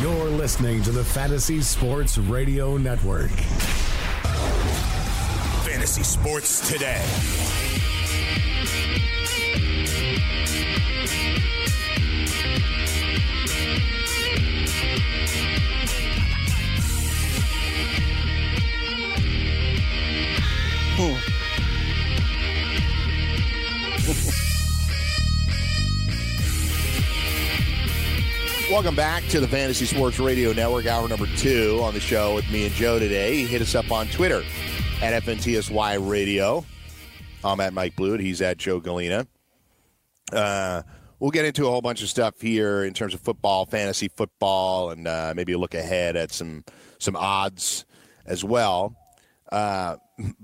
[0.00, 3.30] You're listening to the Fantasy Sports Radio Network.
[5.62, 7.04] Fantasy Sports Today.
[28.70, 32.48] Welcome back to the Fantasy Sports Radio Network, hour number two on the show with
[32.52, 33.44] me and Joe today.
[33.44, 34.44] Hit us up on Twitter
[35.02, 36.64] at FNTSY Radio.
[37.42, 38.20] I'm at Mike Blewett.
[38.20, 39.26] He's at Joe Galena.
[40.32, 40.82] Uh,
[41.18, 44.90] we'll get into a whole bunch of stuff here in terms of football, fantasy football,
[44.90, 46.64] and uh, maybe look ahead at some
[47.00, 47.84] some odds
[48.24, 48.94] as well.
[49.50, 49.96] Uh,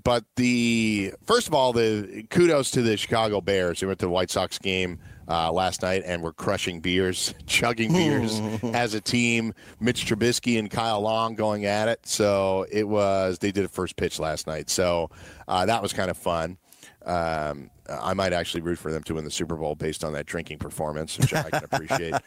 [0.03, 3.79] but the first of all, the kudos to the Chicago Bears.
[3.79, 7.93] They went to the White Sox game uh, last night and were crushing beers, chugging
[7.93, 8.41] beers
[8.75, 9.55] as a team.
[9.81, 12.07] Mitch Trubisky and Kyle Long going at it.
[12.07, 14.71] So it was they did a first pitch last night.
[14.71, 15.11] So
[15.49, 16.59] uh, that was kind of fun.
[17.05, 20.27] Um, I might actually root for them to win the Super Bowl based on that
[20.27, 22.15] drinking performance, which I can appreciate.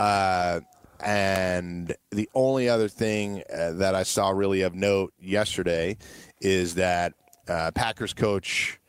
[0.00, 0.60] Uh,
[1.00, 5.98] and the only other thing uh, that I saw really of note yesterday
[6.40, 7.12] is that
[7.48, 8.80] uh, Packers coach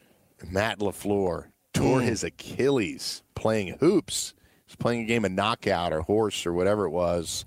[0.49, 4.33] Matt LaFleur tore his Achilles playing hoops.
[4.65, 7.45] He was playing a game of knockout or horse or whatever it was.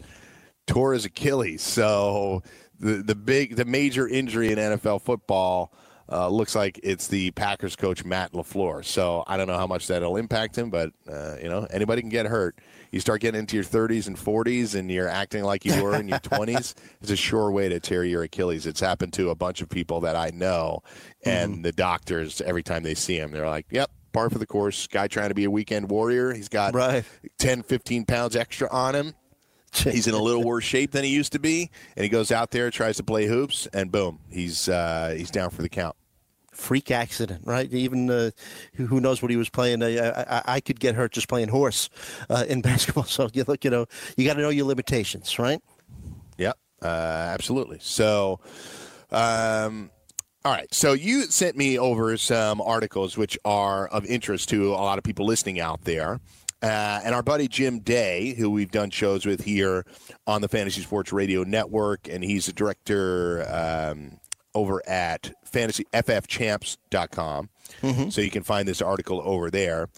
[0.66, 1.62] Tore his Achilles.
[1.62, 2.42] So
[2.80, 5.72] the the big the major injury in NFL football
[6.10, 8.84] uh, looks like it's the Packers coach Matt LaFleur.
[8.84, 12.10] So I don't know how much that'll impact him, but uh, you know anybody can
[12.10, 12.58] get hurt.
[12.92, 16.06] You start getting into your 30s and 40s, and you're acting like you were in
[16.06, 16.74] your 20s.
[17.02, 18.66] It's a sure way to tear your Achilles.
[18.66, 20.82] It's happened to a bunch of people that I know,
[21.24, 21.62] and Mhm.
[21.64, 24.86] the doctors every time they see him, they're like, "Yep." Par for the course.
[24.86, 26.32] Guy trying to be a weekend warrior.
[26.32, 27.04] He's got Right.
[27.38, 29.12] 10, 15 pounds extra on him.
[29.74, 32.52] He's in a little worse shape than he used to be, and he goes out
[32.52, 35.96] there, tries to play hoops, and boom, he's uh, he's down for the count.
[36.52, 37.72] freak accident, right?
[37.72, 38.30] Even uh,
[38.76, 39.82] who who knows what he was playing?
[39.82, 41.90] I, I, I could get hurt just playing horse
[42.30, 43.02] uh, in basketball.
[43.02, 43.86] So you look, you know,
[44.16, 45.60] you got to know your limitations, right?
[46.38, 47.78] Yep, uh, absolutely.
[47.80, 48.38] So,
[49.10, 49.90] um,
[50.44, 50.72] all right.
[50.74, 55.04] So you sent me over some articles which are of interest to a lot of
[55.04, 56.20] people listening out there.
[56.62, 59.84] Uh, and our buddy Jim Day, who we've done shows with here
[60.26, 64.18] on the Fantasy Sports Radio Network, and he's the director um,
[64.54, 67.48] over at fantasyffchamps.com.
[68.10, 69.88] So you can find this article over there.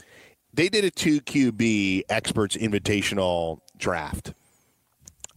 [0.52, 4.32] They did a 2QB Experts Invitational draft.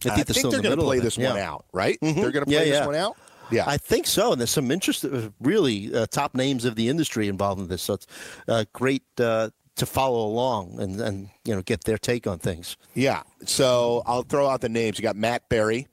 [0.06, 1.64] I think they're still in the they're going to play of it, this one out,
[1.72, 1.98] right?
[2.00, 2.14] Mhm.
[2.16, 3.16] They're going to Yeah, play this one out.
[3.50, 4.32] Yeah, I think so.
[4.32, 7.82] And there's some interest, uh, really uh, top names of the industry involved in this.
[7.82, 8.06] So it's
[8.48, 12.76] uh, great uh, to follow along and, and you know get their take on things.
[12.94, 13.22] Yeah.
[13.44, 14.98] So I'll throw out the names.
[14.98, 15.88] You got Matt Berry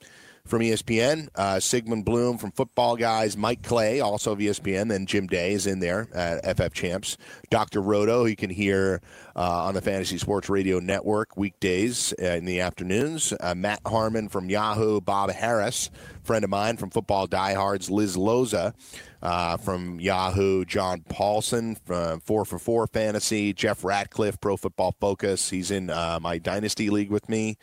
[0.47, 5.27] from ESPN, uh, Sigmund Bloom from Football Guys, Mike Clay, also of ESPN, then Jim
[5.27, 7.17] Day is in there at FF Champs.
[7.49, 7.81] Dr.
[7.81, 12.59] Roto, you can hear uh, on the Fantasy Sports Radio Network weekdays uh, in the
[12.61, 13.33] afternoons.
[13.39, 15.89] Uh, Matt Harmon from Yahoo, Bob Harris,
[16.23, 18.73] friend of mine from Football Diehards, Liz Loza
[19.21, 25.49] uh, from Yahoo, John Paulson from 4 for 4 Fantasy, Jeff Ratcliffe, Pro Football Focus.
[25.49, 27.57] He's in uh, my Dynasty League with me.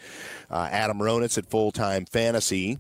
[0.51, 2.79] Uh, Adam Ronis at Full Time Fantasy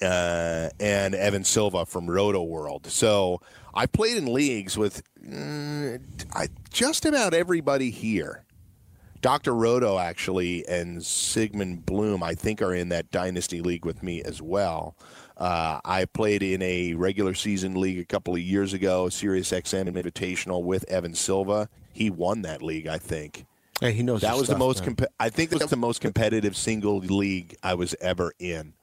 [0.00, 2.86] uh, and Evan Silva from Roto World.
[2.86, 3.40] So
[3.74, 6.00] I played in leagues with mm,
[6.32, 8.44] I, just about everybody here.
[9.20, 9.54] Dr.
[9.54, 14.42] Roto actually and Sigmund Bloom, I think, are in that dynasty league with me as
[14.42, 14.96] well.
[15.38, 19.88] Uh, I played in a regular season league a couple of years ago, Sirius XM
[19.90, 21.68] Invitational with Evan Silva.
[21.92, 23.46] He won that league, I think.
[23.80, 24.84] Hey, he knows That was the most.
[24.84, 28.74] Comp- I think that was the most competitive single league I was ever in,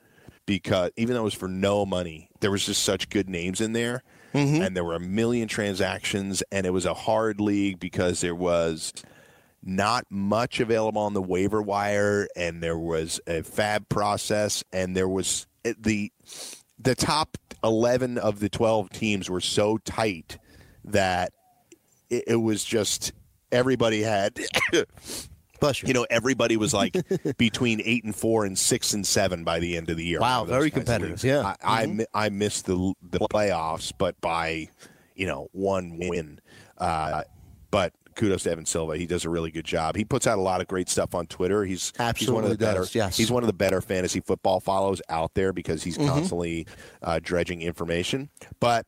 [0.46, 3.74] because even though it was for no money, there was just such good names in
[3.74, 4.62] there, Mm-hmm.
[4.62, 8.94] and there were a million transactions, and it was a hard league because there was
[9.64, 15.10] not much available on the waiver wire, and there was a FAAB process, and there
[15.10, 16.12] was eh, the
[16.80, 20.38] the top eleven of the twelve teams were so tight
[20.86, 21.34] that
[22.10, 23.14] it, it was just
[23.52, 24.40] everybody had.
[25.62, 25.88] Bless you.
[25.88, 26.98] You know, everybody was like
[27.38, 30.20] between eight and four and six and seven by the end of the year.
[30.20, 31.56] Wow, One of those very competitive, yeah.
[31.64, 34.68] I I, mi- I missed the the playoffs, but by
[35.16, 36.42] you know one win.
[36.78, 37.24] Uh,
[37.70, 38.98] but kudos to Evan Silva.
[38.98, 39.96] He does a really good job.
[39.96, 41.64] He puts out a lot of great stuff on Twitter.
[41.64, 42.80] He's he's one of Absolutely the better.
[42.80, 43.18] does, yes.
[43.18, 46.68] He's one of the better fantasy football follows out there because he's constantly
[47.02, 48.30] uh, dredging information.
[48.60, 48.86] But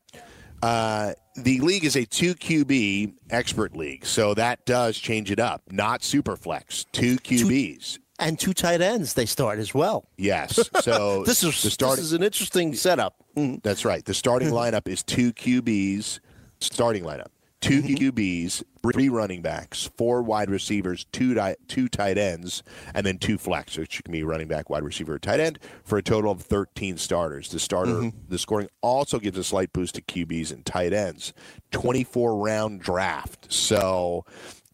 [0.64, 5.62] uh, the league is a two QB expert league, so that does change it up.
[5.70, 7.98] Not super flex, two QBs.
[8.20, 10.08] and two tight ends they start as well.
[10.16, 10.58] Yes.
[10.82, 11.96] So This is the starting.
[11.96, 13.16] this is an interesting setup.
[13.36, 13.62] Mhm.
[13.62, 14.04] That's right.
[14.04, 16.20] The starting lineup is two QBs.
[16.60, 17.28] Starting lineup:
[17.64, 17.94] 2 mm-hmm.
[17.94, 18.62] QBs,
[18.92, 22.62] three running backs, four wide receivers, two di- two tight ends,
[22.94, 25.96] and then two flex, which can be running back, wide receiver, or tight end, for
[25.96, 27.48] a total of thirteen starters.
[27.50, 28.18] The starter, mm-hmm.
[28.28, 31.32] the scoring also gives a slight boost to QBs and tight ends.
[31.70, 33.52] Twenty-four round draft.
[33.52, 34.24] So.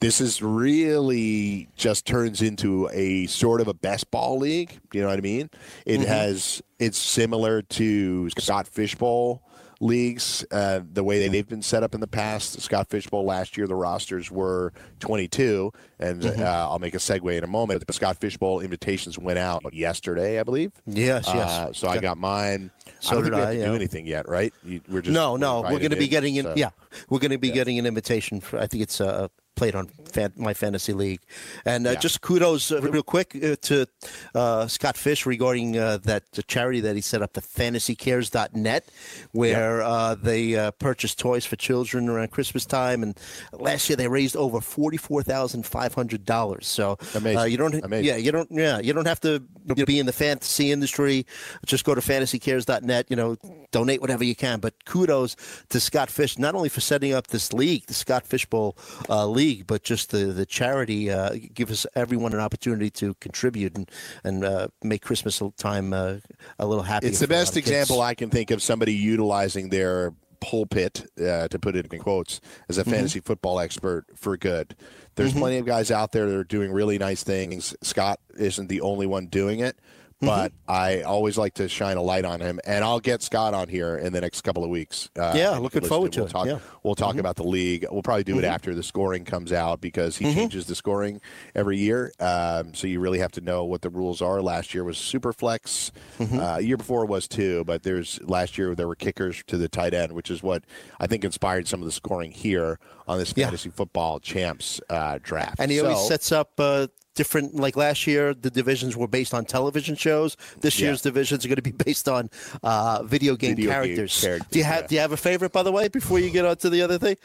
[0.01, 4.81] This is really just turns into a sort of a best ball league.
[4.95, 5.51] You know what I mean?
[5.85, 6.09] It mm-hmm.
[6.09, 9.43] has it's similar to Scott Fishbowl
[9.81, 12.61] leagues, uh, the way they've been set up in the past.
[12.61, 17.43] Scott Fishbowl last year, the rosters were 22, and uh, I'll make a segue in
[17.43, 17.87] a moment.
[17.87, 20.73] The Scott Fishbowl invitations went out yesterday, I believe.
[20.87, 21.51] Yes, yes.
[21.51, 22.71] Uh, so I got mine.
[23.01, 23.67] So I don't did think we have I, to yeah.
[23.67, 24.53] do anything yet, right?
[24.63, 26.45] You, we're just no, no, we're going to be getting in.
[26.45, 26.71] so- Yeah,
[27.09, 28.41] we're going to be getting an invitation.
[28.41, 29.29] For, I think it's uh,
[29.61, 31.21] played on fan, my fantasy league,
[31.67, 31.99] and uh, Yeah.
[32.07, 33.87] just kudos uh, real quick uh, to
[34.35, 38.89] uh, Scott Fish regarding uh, that the charity that he set up, the FantasyCares.net,
[39.33, 43.19] where uh, they uh, purchase toys for children around Christmas time, and
[43.53, 46.67] last year they raised over forty four thousand five hundred dollars.
[46.67, 47.51] So Amazing.
[47.53, 48.07] You don't, Amazing.
[48.07, 49.41] yeah, you don't, yeah, you don't have to
[49.87, 51.27] be in the fantasy industry.
[51.67, 53.07] Just go to FantasyCares.net.
[53.11, 53.37] You know,
[53.73, 54.61] donate whatever you can.
[54.61, 55.37] But kudos
[55.69, 58.77] to Scott Fish not only for setting up this league, the Scott Fishbowl
[59.09, 61.11] uh, League, but just the the charity.
[61.11, 63.91] Uh, give us everyone an opportunity to contribute and
[64.25, 66.17] and uh, make Christmas time uh,
[66.59, 67.11] a little happier.
[67.11, 71.05] It's the for a lot best example I can think of somebody utilizing their pulpit,
[71.21, 72.91] uh, to put it in quotes, as Mm-hmm.
[72.91, 74.75] a fantasy football expert for good.
[75.17, 77.75] There's plenty of guys out there that are doing really nice things.
[77.83, 79.77] Scott isn't the only one doing it,
[80.23, 80.27] Mm-hmm.
[80.27, 83.69] but I always like to shine a light on him, and I'll get Scott on
[83.69, 85.09] here in the next couple of weeks.
[85.19, 86.53] Uh, Yeah, looking forward to we'll it, Talk, yeah.
[86.55, 86.77] Mm-hmm.
[86.83, 87.87] We'll talk about the league.
[87.91, 91.21] We'll probably do it after the scoring comes out because he changes the scoring
[91.55, 92.13] every year.
[92.21, 94.43] Um, so you really have to know what the rules are.
[94.43, 95.91] Last year was super flex.
[96.19, 96.39] Mm-hmm.
[96.39, 99.95] Uh, year before was too, but there's last year there were kickers to the tight
[99.95, 100.65] end, which is what
[100.99, 102.79] I think inspired some of the scoring here
[103.09, 103.47] on this Yeah.
[103.47, 105.57] fantasy football champs uh, draft.
[105.59, 106.89] And he So- always sets up uh,
[107.21, 107.55] different.
[107.55, 110.39] Like last year, the divisions were based on television shows.
[110.63, 110.87] This Yeah.
[110.87, 112.31] year's divisions are going to be based on
[112.63, 114.21] uh, video game Video game characters.
[114.21, 114.87] characters, Do you have yeah.
[114.89, 116.99] Do you have a favorite, by the way, before you get on to the other
[116.99, 117.17] thing?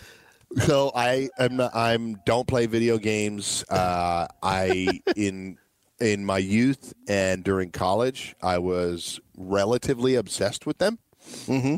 [0.65, 3.63] So I am I'm don't play video games.
[3.69, 5.57] Uh, I in
[5.99, 10.99] in my youth and during college, I was relatively obsessed with them,
[11.47, 11.77] mm-hmm.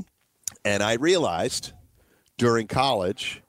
[0.66, 1.74] and I realized
[2.38, 3.42] during college,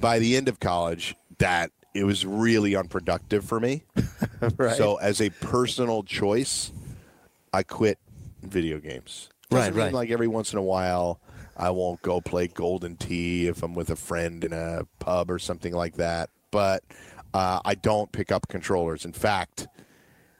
[0.00, 3.84] by the end of college, that it was really unproductive for me.
[4.56, 4.76] Right.
[4.76, 6.72] So as a personal choice,
[7.52, 7.98] I quit
[8.42, 9.28] video games.
[9.52, 9.94] Right, Doesn't mean right.
[9.94, 11.20] Like every once in a while,
[11.56, 15.38] I won't go play Golden Tee if I'm with a friend in a pub or
[15.38, 16.28] something like that.
[16.50, 16.82] But
[17.32, 19.04] uh, I don't pick up controllers.
[19.04, 19.68] In fact,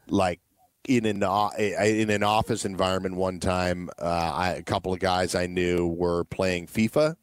[0.09, 0.40] like
[0.88, 1.23] in an
[1.59, 6.25] in an office environment, one time, uh, I, a couple of guys I knew were
[6.25, 7.14] playing FIFA,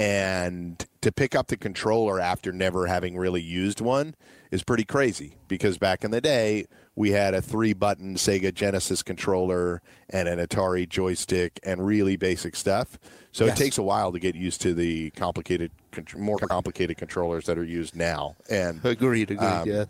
[0.00, 4.14] and to pick up the controller after never having really used one
[4.50, 9.02] is pretty crazy because back in the day we had a three button Sega Genesis
[9.02, 12.98] controller and an Atari joystick and really basic stuff.
[13.32, 13.58] So Yes.
[13.58, 15.70] it takes a while to get used to the complicated,
[16.16, 18.36] more complicated controllers that are used now.
[18.50, 19.30] And Agreed.
[19.30, 19.46] Agreed.
[19.46, 19.84] Um, yeah.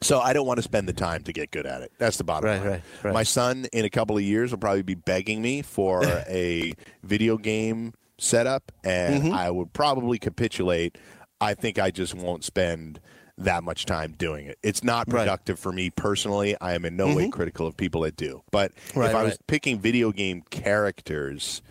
[0.00, 1.92] so I don't want to spend the time to get good at it.
[1.98, 2.68] That's the bottom Right, line.
[2.70, 3.14] right, right.
[3.14, 7.36] My son in a couple of years will probably be begging me for a video
[7.36, 9.32] game setup, and Mm-hmm.
[9.34, 10.96] I would probably capitulate.
[11.40, 13.00] I think I just won't spend
[13.38, 14.58] that much time doing it.
[14.62, 15.06] It's not Right.
[15.06, 15.16] Mm-hmm.
[15.24, 16.54] productive for me personally.
[16.60, 18.42] I am in no way critical of people that do.
[18.52, 21.62] But Right, if I was picking video game characters,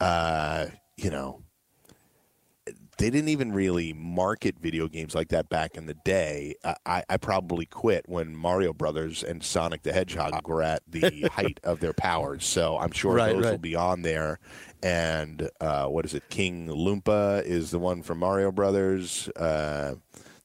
[0.00, 0.66] uh,
[0.96, 1.42] you know,
[2.98, 6.54] they didn't even really market video games like that back in the day.
[6.64, 11.60] I- I, probably quit when Mario Brothers and Sonic the Hedgehog were at the height
[11.64, 12.44] of their powers.
[12.44, 14.38] So I'm sure Right, those will be on there.
[14.82, 16.28] And uh, what is it?
[16.30, 19.28] King Koopa is the one from Mario Brothers.
[19.30, 19.96] Uh,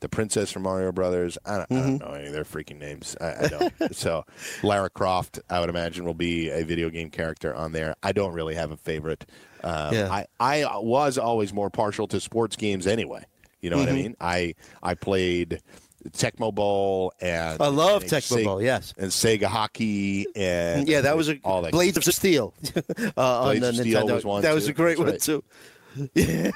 [0.01, 1.37] the princess from Mario Brothers.
[1.45, 3.15] I don't, I don't know any of their freaking names.
[3.21, 3.95] I, I don't.
[3.95, 4.25] so
[4.63, 7.95] Lara Croft, I would imagine, will be a video game character on there.
[8.03, 9.25] I don't really have a favorite.
[9.63, 10.11] Um, Yeah.
[10.11, 13.23] I I was always more partial to sports games anyway.
[13.61, 14.15] You know what I mean?
[14.19, 15.61] I I played
[16.09, 18.93] Tecmo Bowl and I love and Tecmo Bowl, yes.
[18.97, 23.59] and Sega Hockey and Yeah, that was a all that Blades of Steel uh, on
[23.59, 24.13] Blades the of Steel Nintendo.
[24.15, 25.21] was one, that was a great That's one right.
[25.21, 25.43] too.
[26.15, 26.51] Yeah.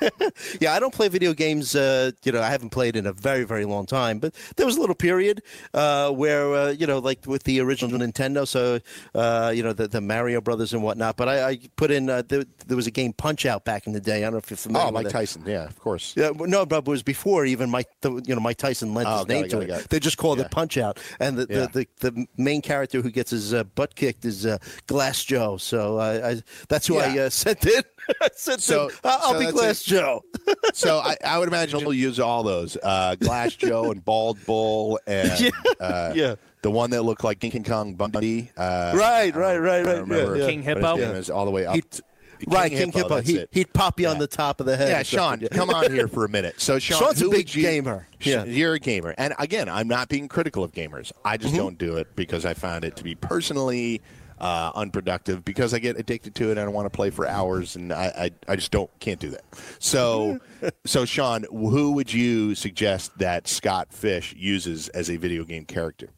[0.62, 1.76] yeah, I don't play video games.
[1.76, 4.20] Uh, you know, I haven't played in a very, very long time.
[4.20, 5.42] But there was a little period
[5.74, 8.80] uh, where, uh, you know, like with the original Nintendo, so
[9.14, 11.18] uh, you know the, the Mario Brothers and whatnot.
[11.18, 13.94] But I, I put in uh, there, there was a game Punch Out back in
[13.94, 14.18] the day.
[14.20, 14.88] I don't know if you're familiar.
[14.88, 15.18] Oh, Mike with it.
[15.18, 15.44] Tyson.
[15.46, 16.14] Yeah, of course.
[16.16, 17.88] Yeah, no, but it was before even Mike.
[18.02, 19.70] The, you know, Mike Tyson lent Oh, his name it, to it.
[19.70, 19.90] it.
[19.90, 20.46] They just called Yeah.
[20.46, 21.68] it Punch Out, and the, Yeah.
[21.68, 25.58] the, the, the main character who gets his uh, butt kicked is uh, Glass Joe.
[25.58, 27.22] So I, I that's who I Yeah.
[27.24, 27.84] uh, sent in.
[28.22, 28.96] I sent So- in.
[29.04, 29.86] I'll, I'll so be Glass it.
[29.90, 30.24] Joe.
[30.74, 35.00] So I, I would imagine we'll use all those uh, Glass Joe and Bald Bull
[35.08, 35.50] and Yeah.
[35.80, 36.36] uh, Yeah.
[36.62, 38.52] the one that looked like King Kong Bundy.
[38.58, 40.00] Uh, Right, I right, right, right.
[40.02, 40.50] remember Yeah, yeah.
[40.50, 40.96] King what his Hippo?
[40.98, 41.76] name is all the way up.
[41.76, 42.04] He'd- to-
[42.48, 43.10] right, King Hippo.
[43.10, 44.90] that's He, he'd pop you on the top of the head.
[44.90, 45.48] Yeah, Sean, something.
[45.50, 46.56] come on here for a minute.
[46.60, 48.08] So, Sean, Sean's a big you, gamer.
[48.22, 48.44] Yeah.
[48.44, 51.12] You're a gamer, and again, I'm not being critical of gamers.
[51.24, 51.44] I Mm-hmm.
[51.44, 54.02] just don't do it because I found it to be personally
[54.40, 57.76] uh, unproductive because I get addicted to it and I want to play for hours,
[57.76, 59.44] and I, I, I just don't can't do that.
[59.80, 60.40] So,
[60.86, 66.10] so Sean, who would you suggest that Scott Fish uses as a video game character?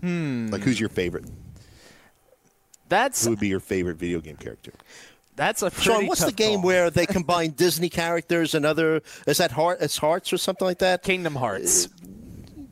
[0.00, 0.48] Hmm.
[0.48, 1.24] Like, who's your favorite?
[2.88, 4.72] That's Who would be your favorite video game character?
[5.34, 6.66] that's a pretty Sean, what's the game call.
[6.66, 9.00] where they combine Disney characters and other?
[9.26, 9.78] Is that Heart?
[9.80, 11.02] It's Hearts or something like that?
[11.02, 11.88] Kingdom Hearts?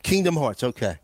[0.03, 0.63] Kingdom Hearts.
[0.63, 0.99] Okay.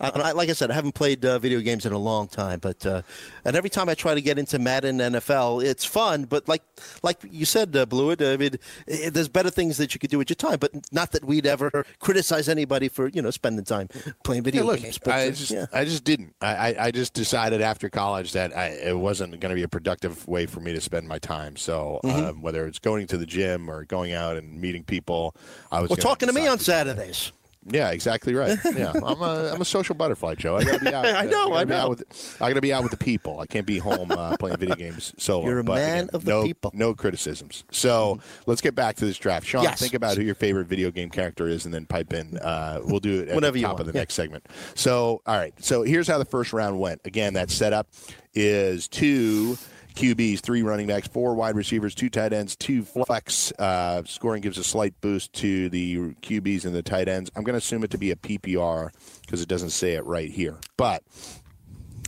[0.00, 2.58] I, I- like I said, I haven't played uh, video games in a long time,
[2.58, 3.02] but uh,
[3.44, 6.24] and every time I try to get into Madden NFL, it's fun.
[6.24, 6.62] But like
[7.02, 8.56] like you said, uh, Blewett, I mean,
[8.88, 10.58] eh, there's better things that you could do with your time.
[10.58, 13.88] But not that we'd ever criticize anybody for you know spending time
[14.24, 14.98] playing video Hey, look, games.
[14.98, 15.66] But, I uh, just, yeah.
[15.72, 16.34] I just didn't.
[16.40, 19.68] I, I, I just decided after college that I, it wasn't going to be a
[19.68, 21.56] productive way for me to spend my time.
[21.56, 22.24] So Mm-hmm.
[22.26, 25.34] um, whether it's going to the gym or going out and meeting people,
[25.72, 27.32] I was well, talking to me on to- Saturdays.
[27.68, 28.58] Yeah, exactly right.
[28.76, 30.56] Yeah, I'm a I'm a social butterfly, Joe.
[30.56, 31.06] I gotta be out.
[31.14, 31.88] I know, I be out know.
[31.90, 33.40] with, I gotta be out with the people.
[33.40, 35.46] I can't be home uh, playing video games solo.
[35.46, 36.70] You're a man again, of the no, people.
[36.74, 37.64] No criticisms.
[37.70, 39.46] So let's get back to this draft.
[39.46, 39.80] Sean, Yes.
[39.80, 42.36] think about who your favorite video game character is, and then pipe in.
[42.38, 44.00] Uh, we'll do it at Whenever the you top of the yeah.
[44.00, 44.46] next segment.
[44.74, 45.54] So, all right.
[45.62, 47.00] So here's how the first round went.
[47.04, 47.88] Again, that setup
[48.34, 49.56] is two
[49.96, 53.50] QBs, three running backs, four wide receivers, two tight ends, two flex.
[53.58, 57.30] Uh, scoring gives a slight boost to the QBs and the tight ends.
[57.34, 58.90] I'm going to assume it to be a PPR
[59.22, 60.58] because it doesn't say it right here.
[60.76, 61.02] But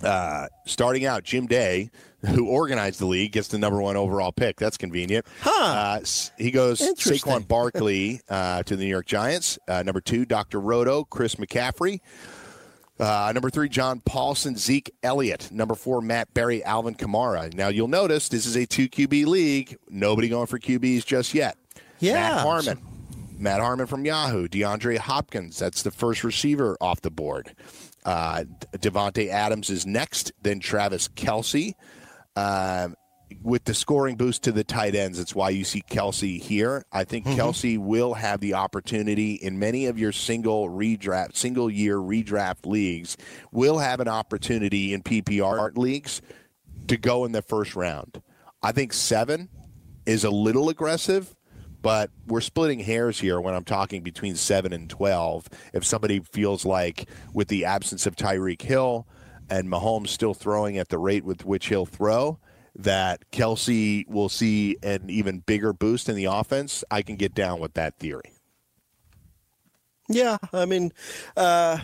[0.02, 1.90] uh, starting out, Jim Day,
[2.26, 4.57] who organized the league, gets the number one overall pick.
[4.57, 5.26] That's convenient.
[5.45, 6.00] Uh,
[6.37, 9.59] he goes Saquon Barkley uh, to the New York Giants.
[9.66, 10.61] Uh, number two, Dr.
[10.61, 12.00] Roto, Chris McCaffrey.
[12.99, 15.50] Uh, number three, John Paulson, Zeke Elliott.
[15.52, 17.52] Number four, Matt Berry, Alvin Kamara.
[17.55, 19.78] Now you'll notice this is a two QB league.
[19.88, 21.57] Nobody going for QBs just yet.
[22.00, 22.14] Yeah.
[22.14, 22.78] Matt Harmon.
[23.38, 24.49] Matt Harmon from Yahoo.
[24.49, 25.59] DeAndre Hopkins.
[25.59, 27.55] That's the first receiver off the board.
[28.05, 30.33] Uh, Davante Adams is next.
[30.43, 31.75] Then Travis Kelce.
[32.35, 32.97] Um,
[33.42, 36.85] with the scoring boost to the tight ends, it's why you see Kelce here.
[36.92, 37.38] I think mm-hmm.
[37.38, 43.16] Kelce will have the opportunity in many of your single redraft, single year redraft leagues,
[43.52, 46.23] will have an opportunity in PPR leagues
[46.88, 48.23] to go in the first round.
[48.62, 49.49] I think seven
[50.06, 51.37] is a little aggressive,
[51.82, 55.49] but we're splitting hairs here when I'm talking between seven and 12.
[55.75, 59.06] If somebody feels like, with the absence of Tyreek Hill
[59.49, 62.40] and Mahomes still throwing at the rate with which he'll throw,
[62.78, 67.61] that Kelce will see an even bigger boost in the offense, I can get down
[67.61, 68.32] with that theory.
[70.08, 70.92] Yeah, I mean,
[71.37, 71.78] uh,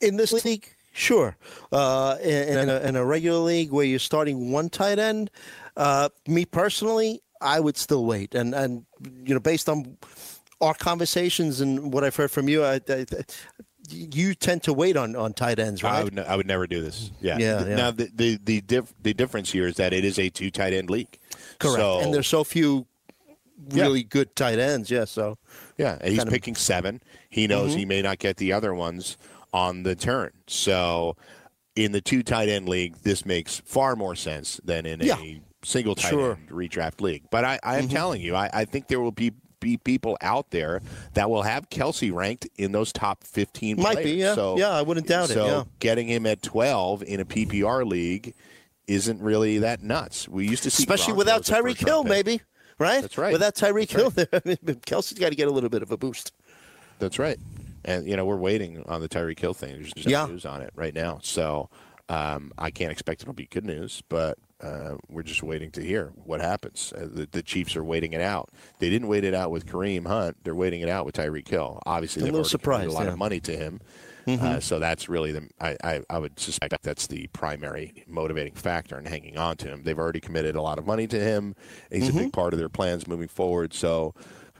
[0.00, 1.36] in this league, sure.
[1.70, 5.30] Uh, in, in, a, in a regular league where you're starting one tight end,
[5.76, 8.34] uh, me personally, I would still wait.
[8.34, 8.86] And and
[9.24, 9.96] you know, based on
[10.60, 13.04] our conversations and what I've heard from you, I, I,
[13.92, 15.94] you tend to wait on, on tight ends, right?
[16.00, 17.10] I would, I would never do this.
[17.20, 17.38] Yeah.
[17.38, 17.76] Yeah, yeah.
[17.76, 20.72] Now the the the, diff- the difference here is that it is a two tight
[20.72, 21.18] end league.
[21.58, 21.76] Correct.
[21.78, 22.86] So, and there's so few
[23.70, 23.82] Yeah.
[23.84, 24.90] really good tight ends.
[24.90, 25.04] Yeah.
[25.04, 25.38] So
[25.78, 27.02] Yeah, and he's kind of- picking seven.
[27.30, 27.78] He knows Mm-hmm.
[27.78, 29.16] he may not get the other ones
[29.52, 30.32] on the turn.
[30.46, 31.16] So,
[31.76, 35.18] in the two tight end league, this makes far more sense than in Yeah.
[35.18, 36.34] a single tight Sure.
[36.34, 36.58] Mm-hmm.
[36.58, 37.22] end redraft league.
[37.30, 39.32] But I, I am telling you, I, I think there will be
[39.62, 40.82] be people out there
[41.14, 43.80] that will have Kelce ranked in those top fifteen.
[43.80, 44.34] Might be, yeah.
[44.34, 45.64] So, Yeah, I wouldn't doubt it, so yeah.
[45.78, 48.34] getting him at twelve in a PPR league
[48.86, 50.28] isn't really that nuts.
[50.28, 52.42] We used to see, especially without Tyreek Hill, maybe.
[52.78, 53.00] Right?
[53.00, 53.32] That's right.
[53.32, 54.10] Without Tyreek Hill,
[54.84, 56.32] Kelce's got to get a little bit of a boost.
[56.98, 57.38] That's right.
[57.84, 59.74] And you know we're waiting on the Tyreek Hill thing.
[59.74, 60.24] There's just Yeah.
[60.26, 61.70] no news on it right now, so
[62.08, 64.02] um, I can't expect it'll be good news.
[64.08, 66.92] But uh, we're just waiting to hear what happens.
[66.96, 68.50] Uh, the, the Chiefs are waiting it out.
[68.78, 70.36] They didn't wait it out with Kareem Hunt.
[70.44, 71.80] They're waiting it out with Tyreek Hill.
[71.84, 73.12] Obviously, A they've little already a lot yeah.
[73.12, 73.80] of money to him.
[74.40, 75.48] Uh, so that's really the.
[75.60, 79.82] I, I, I would suspect that's the primary motivating factor in hanging on to him.
[79.82, 81.56] They've already committed a lot of money to him.
[81.90, 83.74] He's a big part of their plans moving forward.
[83.74, 84.14] So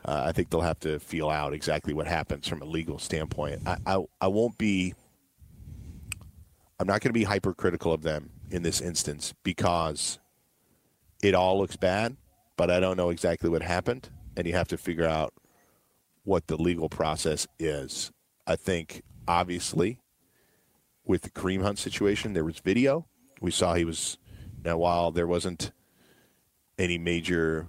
[0.05, 3.63] uh, I think they'll have to feel out exactly what happens from a legal standpoint.
[3.65, 4.95] I, I, I won't be.
[6.81, 10.19] I'm not going to be hypercritical of them in this instance because
[11.23, 12.17] it all looks bad,
[12.57, 15.33] but I don't know exactly what happened, and you have to figure out
[16.25, 18.13] what the legal process is.
[18.47, 20.01] I think obviously
[21.05, 23.07] with the Kareem Hunt situation, there was video.
[23.41, 24.19] We saw he was
[24.65, 25.73] now while there wasn't
[26.79, 27.67] any major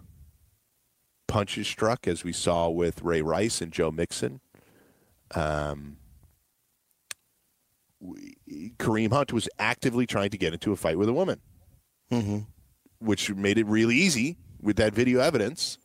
[1.27, 4.39] punches struck as we saw with Ray Rice and Joe Mixon.
[5.33, 5.97] Um,
[8.77, 11.39] Kareem Hunt was actively trying to get into a fight with a woman,
[12.11, 12.39] mm-hmm.
[12.99, 15.77] which made it really easy with that video evidence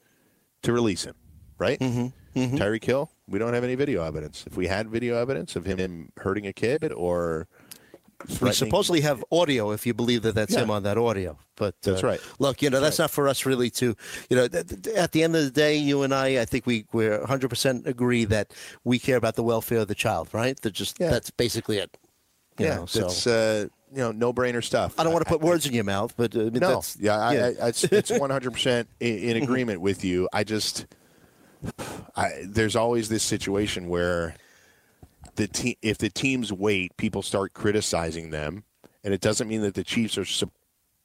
[0.62, 1.14] to release him,
[1.58, 1.78] right?
[1.78, 2.38] Mm-hmm.
[2.38, 2.56] Mm-hmm.
[2.56, 4.44] Tyreek Hill, we don't have any video evidence.
[4.46, 7.48] If we had video evidence of him, him hurting a kid or
[8.40, 10.62] We supposedly have audio if you believe that that's Yeah.
[10.62, 11.38] him on that audio.
[11.56, 12.20] But uh, That's right.
[12.38, 13.96] Look, you know, that's not for us really to,
[14.28, 16.66] you know, th- th- at the end of the day, you and I, I think
[16.66, 18.52] we we're 100% agree that
[18.84, 20.60] we care about the welfare of the child, right?
[20.60, 21.10] That just Yeah.
[21.10, 21.96] that's basically it.
[22.58, 24.94] You yeah, know, so that's uh, you know no brainer stuff.
[24.98, 26.96] I don't want to put words in your mouth, but uh, I mean, No, that's,
[26.98, 30.28] yeah, I, I, it's, it's 100% in, in agreement with you.
[30.32, 30.86] I just,
[32.16, 34.34] I, there's always this situation where
[35.36, 38.64] the team, if the teams wait, people start criticizing them,
[39.04, 40.24] and it doesn't mean that the Chiefs are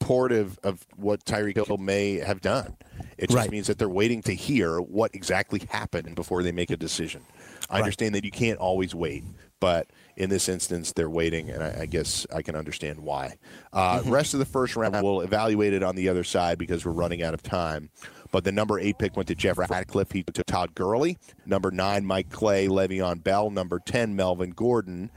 [0.03, 2.75] supportive of what Tyreek Hill may have done.
[3.17, 3.49] It just Right.
[3.51, 7.21] means that they're waiting to hear what exactly happened before they make a decision.
[7.69, 9.23] I understand that you can't always wait,
[9.59, 13.37] but in this instance, they're waiting, and I, I guess I can understand why.
[13.71, 16.91] Uh, Rest of the first round, we'll evaluate it on the other side because we're
[16.91, 17.89] running out of time.
[18.31, 20.11] But the number eight pick went to Jeff Ratcliffe.
[20.11, 21.17] He took Todd Gurley.
[21.45, 23.49] Number nine, Mike Clay, Le'Veon Bell.
[23.51, 25.09] Number 10, Melvin Gordon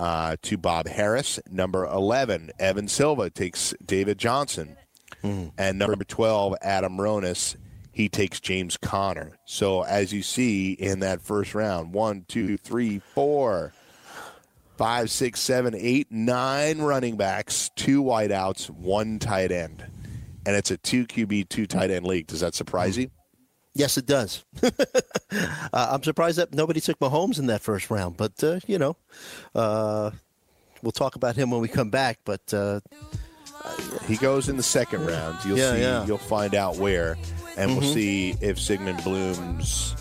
[0.00, 1.38] uh, to Bob Harris.
[1.50, 4.76] Number 11, Evan Silva takes David Johnson.
[5.58, 7.56] And number 12, Adam Ronis,
[7.92, 9.36] he takes James Conner.
[9.44, 13.74] So as you see in that first round, one, two, three, four,
[14.78, 19.84] five, six, seven, eight, nine running backs, two wideouts, one tight end.
[20.46, 22.26] And it's a two QB, two tight end league.
[22.26, 23.10] Does that surprise you?
[23.74, 24.44] Yes, it does.
[24.62, 24.68] uh,
[25.72, 28.96] I'm surprised that nobody took Mahomes in that first round, but uh, you know,
[29.54, 30.10] uh,
[30.82, 32.18] we'll talk about him when we come back.
[32.24, 32.80] But uh,
[34.06, 35.38] He goes in the second round.
[35.44, 35.80] You'll Yeah, see.
[35.80, 35.86] yeah.
[35.98, 36.08] Mm-hmm.
[36.08, 37.16] You'll find out where,
[37.56, 39.94] and we'll see if Sigmund Bloom's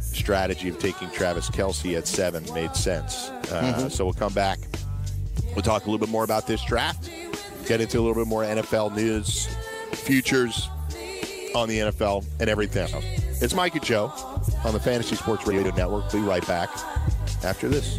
[0.00, 3.28] strategy of taking Travis Kelce at seven made sense.
[3.28, 3.88] Uh, Mm-hmm.
[3.88, 4.58] So we'll come back.
[5.54, 7.10] We'll talk a little bit more about this draft.
[7.66, 9.46] Get into a little bit more NFL news,
[9.92, 10.68] futures
[11.54, 12.88] on the NFL, and everything.
[13.40, 14.12] It's Mike and Joe
[14.64, 16.10] on the Fantasy Sports Radio Network.
[16.10, 16.70] Be right back
[17.44, 17.98] after this.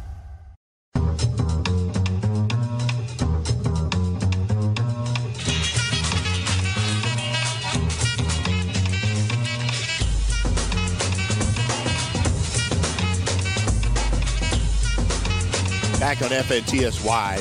[16.21, 17.39] On FNTSY,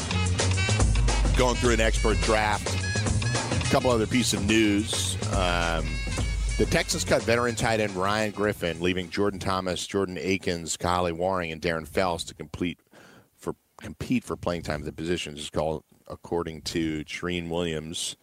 [1.37, 2.66] going through an expert draft.
[3.62, 5.16] A couple other pieces of news.
[5.35, 5.87] Um,
[6.57, 11.53] the Texans cut veteran tight end Ryan Griffin, leaving Jordan Thomas, Jordan Akins, Kahale Warring,
[11.53, 12.81] and Darren Fells to complete
[13.37, 15.40] for compete for playing time at the positions.
[15.40, 18.16] Is called according to Charean Williams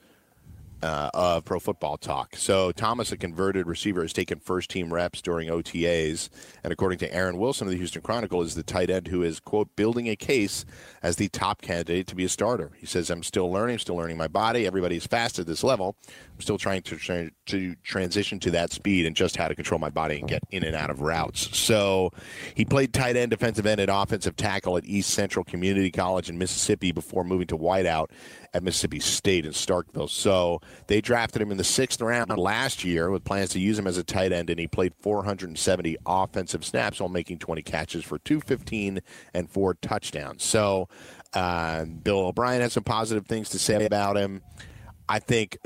[0.81, 2.35] uh, of Pro Football Talk.
[2.35, 6.29] So Thomas, a converted receiver, has taken first team reps during OTAs,
[6.63, 9.39] and according to Aaron Wilson of the Houston Chronicle, is the tight end who is
[9.39, 10.65] quote building a case
[11.01, 12.71] as the top candidate to be a starter.
[12.77, 14.65] He says, "I'm still learning, still learning my body.
[14.65, 15.95] Everybody's fast at this level.
[16.39, 19.89] Still trying to tra- to transition to that speed and just how to control my
[19.89, 22.11] body and get in and out of routes." So
[22.55, 26.37] he played tight end, defensive end, and offensive tackle at East Central Community College in
[26.37, 28.07] Mississippi before moving to wideout
[28.53, 30.09] at Mississippi State in Starkville.
[30.09, 33.87] So they drafted him in the sixth round last year with plans to use him
[33.87, 38.19] as a tight end, and he played 470 offensive snaps while making 20 catches for
[38.19, 39.01] 215
[39.33, 40.43] and four touchdowns.
[40.43, 40.89] So,
[41.33, 44.41] uh, Bill O'Brien has some positive things to say about him.
[45.09, 45.57] I think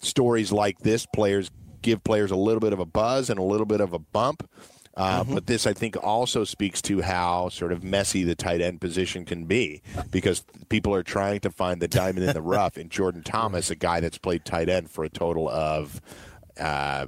[0.00, 1.50] stories like this, players
[1.82, 4.48] give players a little bit of a buzz and a little bit of a bump.
[4.96, 8.80] Uh, But this, I think, also speaks to how sort of messy the tight end
[8.80, 12.76] position can be because people are trying to find the diamond in the rough.
[12.76, 16.00] And Jordan Thomas, a guy that's played tight end for a total of,
[16.58, 17.06] uh,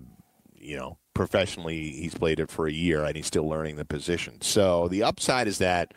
[0.56, 4.40] you know, professionally, he's played it for a year and he's still learning the position.
[4.40, 5.92] So the upside is that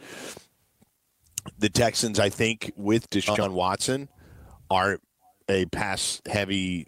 [1.57, 4.09] the Texans, I think, with Deshaun Watson,
[4.69, 4.99] are
[5.49, 6.87] a pass heavy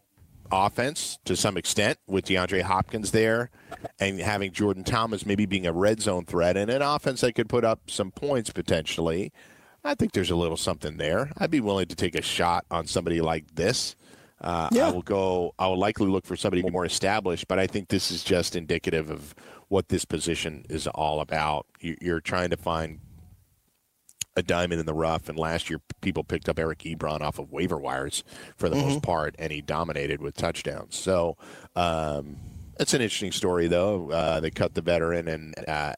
[0.52, 3.50] offense to some extent with DeAndre Hopkins there
[4.00, 7.50] and having Jordan Thomas maybe being a red zone threat and an offense that could
[7.50, 9.32] put up some points potentially.
[9.84, 11.32] I think there's a little something there.
[11.38, 13.96] I'd be willing to take a shot on somebody like this.
[14.40, 15.54] Uh, I will go.
[15.58, 19.10] I will likely look for somebody more established, but I think this is just indicative
[19.10, 19.34] of
[19.70, 21.66] what this position is all about.
[21.80, 23.00] You're trying to find
[24.38, 25.28] a diamond in the rough.
[25.28, 28.24] And last year, people picked up Eric Ebron off of waiver wires
[28.56, 30.96] for the most part, and he dominated with touchdowns.
[30.96, 31.36] So
[31.76, 32.38] um,
[32.80, 34.12] it's an interesting story, though.
[34.12, 35.94] Uh, they cut the veteran, and uh,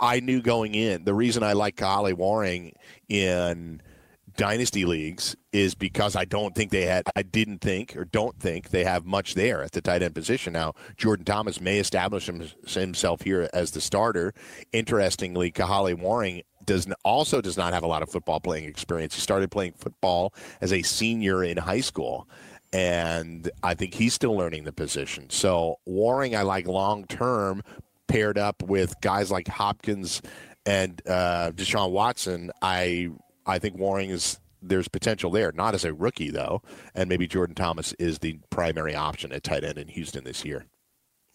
[0.00, 2.72] I knew going in the reason I like Kahale Warring
[3.08, 3.82] in
[4.36, 8.70] dynasty leagues is because I don't think they had, I didn't think or don't think
[8.70, 10.52] they have much there at the tight end position.
[10.52, 12.28] Now, Jordan Thomas may establish
[12.66, 14.34] himself here as the starter.
[14.72, 19.14] Interestingly, Kahale Warring does also does not have a lot of football playing experience.
[19.14, 22.28] He started playing football as a senior in high school.
[22.72, 25.30] And I think he's still learning the position.
[25.30, 27.62] So Warring, I like long term,
[28.08, 30.20] paired up with guys like Hopkins
[30.66, 32.50] and uh, Deshaun Watson.
[32.62, 33.10] I
[33.46, 35.52] I think Warring is there's potential there.
[35.52, 36.62] Not as a rookie though,
[36.94, 40.66] and maybe Jordan Thomas is the primary option at tight end in Houston this year.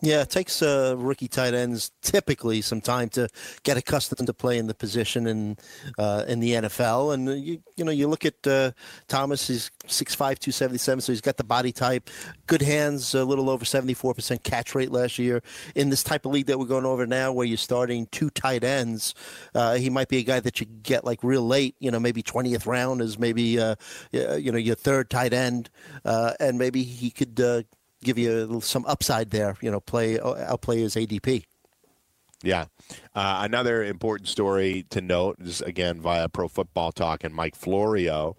[0.02, 3.28] Yeah, it takes uh, rookie tight ends typically some time to
[3.64, 5.58] get accustomed to playing the position in
[5.98, 7.14] uh, in the NFL.
[7.14, 8.72] And you you know you look at uh,
[9.10, 12.10] Thomas, he's 6'5", 277, so he's got the body type,
[12.48, 15.44] good hands, a little over seventy four percent catch rate last year.
[15.76, 18.64] In this type of league that we're going over now, where you're starting two tight
[18.64, 19.14] ends,
[19.54, 21.76] uh, he might be a guy that you get like real late.
[21.80, 23.76] You know, maybe twentieth round is maybe uh,
[24.14, 25.70] you know your third tight end,
[26.06, 27.66] uh, and maybe he could.
[28.02, 29.80] Uh, Give you some upside there, you know.
[29.80, 31.44] Play outplay his ADP.
[32.42, 32.66] Yeah.
[33.14, 38.38] Uh, another important story to note is again via Pro Football Talk and Mike Florio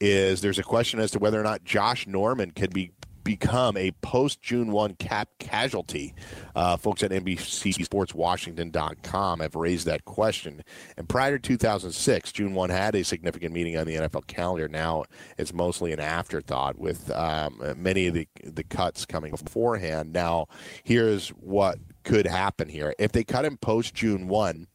[0.00, 2.90] is there's a question as to whether or not Josh Norman could be
[3.24, 6.14] become a post June 1 cap casualty.
[6.54, 10.62] Uh, folks at NBCSportsWashington.com have raised that question.
[10.96, 14.68] And prior to 2006, June 1 had a significant meeting on the NFL calendar.
[14.68, 15.04] Now
[15.38, 20.12] it's mostly an afterthought with um, many of the, the cuts coming beforehand.
[20.12, 20.46] Now,
[20.84, 22.94] here's what could happen here.
[22.98, 24.66] If they cut him post June 1,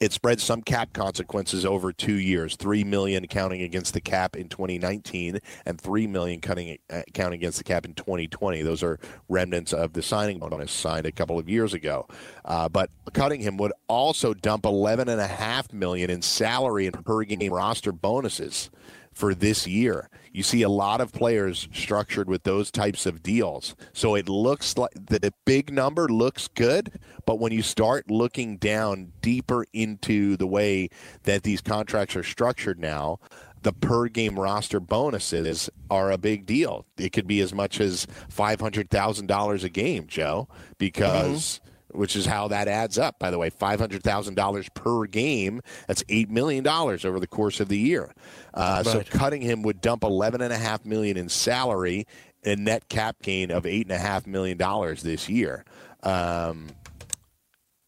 [0.00, 4.48] it spreads some cap consequences over two years: three million counting against the cap in
[4.48, 8.62] 2019, and three million counting uh, counting against the cap in 2020.
[8.62, 12.06] Those are remnants of the signing bonus signed a couple of years ago.
[12.44, 17.04] Uh, but cutting him would also dump 11 and a half million in salary and
[17.04, 18.70] per game roster bonuses
[19.12, 20.08] for this year.
[20.38, 23.74] You see a lot of players structured with those types of deals.
[23.92, 29.10] So it looks like the big number looks good, but when you start looking down
[29.20, 30.90] deeper into the way
[31.24, 33.18] that these contracts are structured now,
[33.62, 36.86] the per game roster bonuses are a big deal.
[36.96, 40.72] It could be as much as $500,000 a game, Joe, mm-hmm.
[40.78, 41.60] because
[41.92, 43.18] which is how that adds up.
[43.18, 45.60] By the way, five hundred thousand dollars per game.
[45.86, 48.12] That's eight million dollars over the course of the year.
[48.54, 52.06] Uh, So cutting him would dump 11.5 million in salary,
[52.44, 55.64] and net cap gain of eight and a half million dollars this year.
[56.02, 56.68] Um,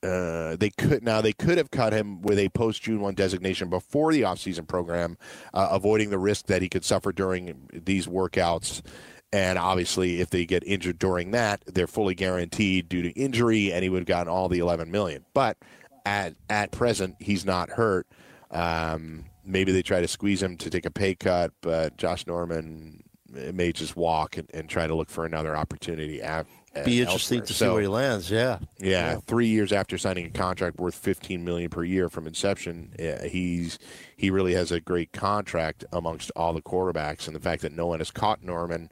[0.03, 3.69] uh, they could now they could have cut him with a post June one designation
[3.69, 5.19] before the offseason program,
[5.53, 8.81] uh, avoiding the risk that he could suffer during these workouts.
[9.33, 13.83] And obviously, if they get injured during that, they're fully guaranteed due to injury, and
[13.85, 15.25] he would have gotten all the 11 million.
[15.35, 15.57] But
[16.05, 18.09] at at present, he's not hurt.
[18.51, 23.05] Um, maybe they try to squeeze him to take a pay cut, but Josh Norman
[23.33, 26.19] may just walk and, and try to look for another opportunity.
[26.19, 26.49] Af-
[26.85, 27.47] Be interesting elsewhere.
[27.47, 28.31] to see where he lands.
[28.33, 28.59] Yeah.
[28.81, 33.23] yeah, three years after signing a contract worth 15 million per year from inception, uh,
[33.29, 33.79] he's
[34.17, 37.87] he really has a great contract amongst all the quarterbacks, and the fact that no
[37.87, 38.91] one has caught Norman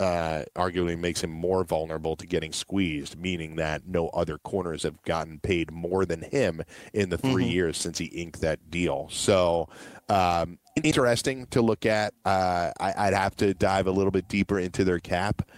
[0.00, 5.00] uh, arguably makes him more vulnerable to getting squeezed, meaning that no other corners have
[5.02, 9.08] gotten paid more than him in the 3 years since he inked that deal.
[9.10, 9.68] So
[10.08, 12.14] um, interesting to look at.
[12.24, 15.48] Uh, I, I'd have to dive a little bit deeper into their cap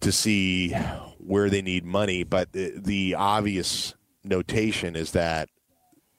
[0.00, 0.70] to see
[1.18, 2.24] where they need money.
[2.24, 5.48] But the, the obvious notation is that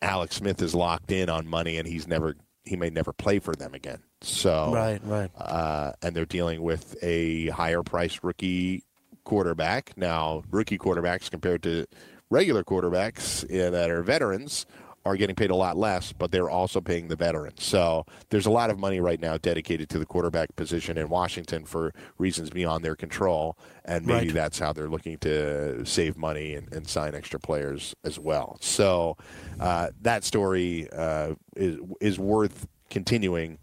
[0.02, 3.56] Alex Smith is locked in on money, and he's never he may never play for
[3.56, 4.04] them again.
[4.22, 5.32] So Right, right.
[5.38, 8.84] uh, and they're dealing with a higher price rookie
[9.24, 9.94] quarterback.
[9.98, 11.86] Now, rookie quarterbacks compared to
[12.30, 14.66] regular quarterbacks uh, that are veterans
[15.04, 17.64] are getting paid a lot less, but they're also paying the veterans.
[17.64, 21.66] So there's a lot of money right now dedicated to the quarterback position in Washington
[21.66, 24.34] for reasons beyond their control, and maybe Right.
[24.36, 28.58] that's how they're looking to save money and, and sign extra players as well.
[28.62, 29.18] So
[29.60, 33.58] uh, that story uh, is is worth continuing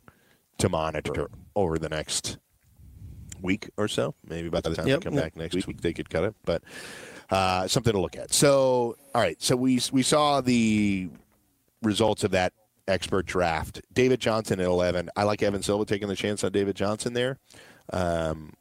[0.59, 2.38] to monitor over the next
[3.40, 4.14] week or so.
[4.27, 6.35] Maybe by the time Yep, they come back next week, they could cut it.
[6.44, 6.62] But
[7.31, 8.33] uh, something to look at.
[8.33, 9.40] So, all right.
[9.42, 11.09] So we we saw the
[11.83, 12.53] results of that
[12.87, 13.81] expert draft.
[13.92, 15.11] David Johnson at eleven.
[15.16, 17.38] I like Evan Silva taking the chance on David Johnson there.
[17.92, 18.53] Um,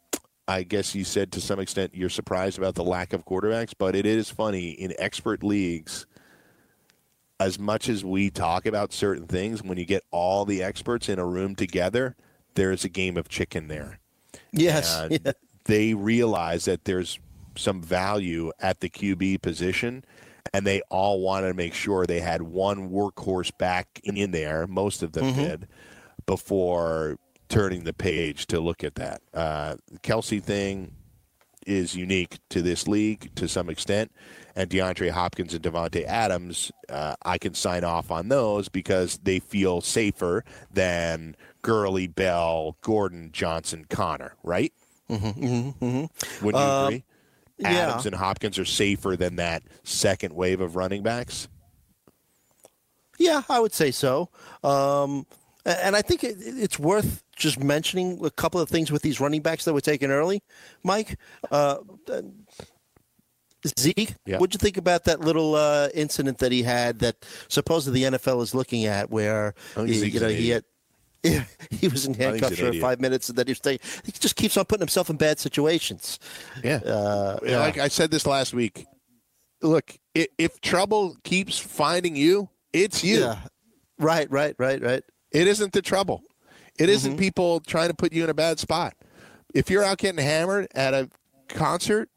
[0.46, 3.94] I guess you said to some extent you're surprised about the lack of quarterbacks, but
[3.94, 6.06] it is funny in expert leagues.
[7.40, 11.18] As much as we talk about certain things, when you get all the experts in
[11.18, 12.16] a room together,
[12.54, 14.00] there's a game of chicken there.
[14.52, 14.98] Yes.
[14.98, 15.32] And yeah.
[15.64, 17.20] they realize that there's
[17.56, 20.04] some value at the QB position,
[20.52, 24.66] and they all wanted to make sure they had one workhorse back in there.
[24.66, 25.40] Most of them Mm-hmm.
[25.42, 25.68] did
[26.26, 29.22] before turning the page to look at that.
[29.32, 30.92] Uh, Kelce thing
[31.68, 34.10] is unique to this league to some extent,
[34.56, 39.38] and DeAndre Hopkins and Davante Adams, uh, I can sign off on those because they
[39.38, 44.72] feel safer than Gurley, Bell, Gordon, Johnson, Conner, right?
[45.10, 46.06] Mm-hmm,
[46.44, 47.04] Wouldn't you agree?
[47.58, 47.68] yeah.
[47.68, 51.48] Adams and Hopkins are safer than that second wave of running backs.
[53.18, 54.28] Yeah, I would say so.
[54.62, 55.26] Um,
[55.82, 59.42] and I think it, it's worth just mentioning a couple of things with these running
[59.42, 60.42] backs that were taken early.
[60.82, 61.16] Mike,
[61.50, 61.78] uh,
[63.78, 64.38] Zeke, Yeah.
[64.38, 67.16] what'd you think about that little uh, incident that he had that
[67.48, 69.54] supposedly the NFL is looking at, where
[69.86, 70.64] he, you know he had.
[71.24, 74.56] Yeah, he was in handcuffs for five minutes, and then he, stay, he just keeps
[74.56, 76.20] on putting himself in bad situations.
[76.62, 76.76] Yeah.
[76.76, 78.86] Uh, Yeah, Like I said this last week,
[79.60, 83.18] look, i- if trouble keeps finding you, it's you.
[83.18, 83.38] yeah,
[83.98, 85.02] right, right, right, right.
[85.32, 86.22] It isn't the trouble.
[86.78, 87.18] It isn't mm-hmm.
[87.18, 88.94] people trying to put you in a bad spot.
[89.54, 91.10] If you're out getting hammered at a
[91.48, 92.08] concert,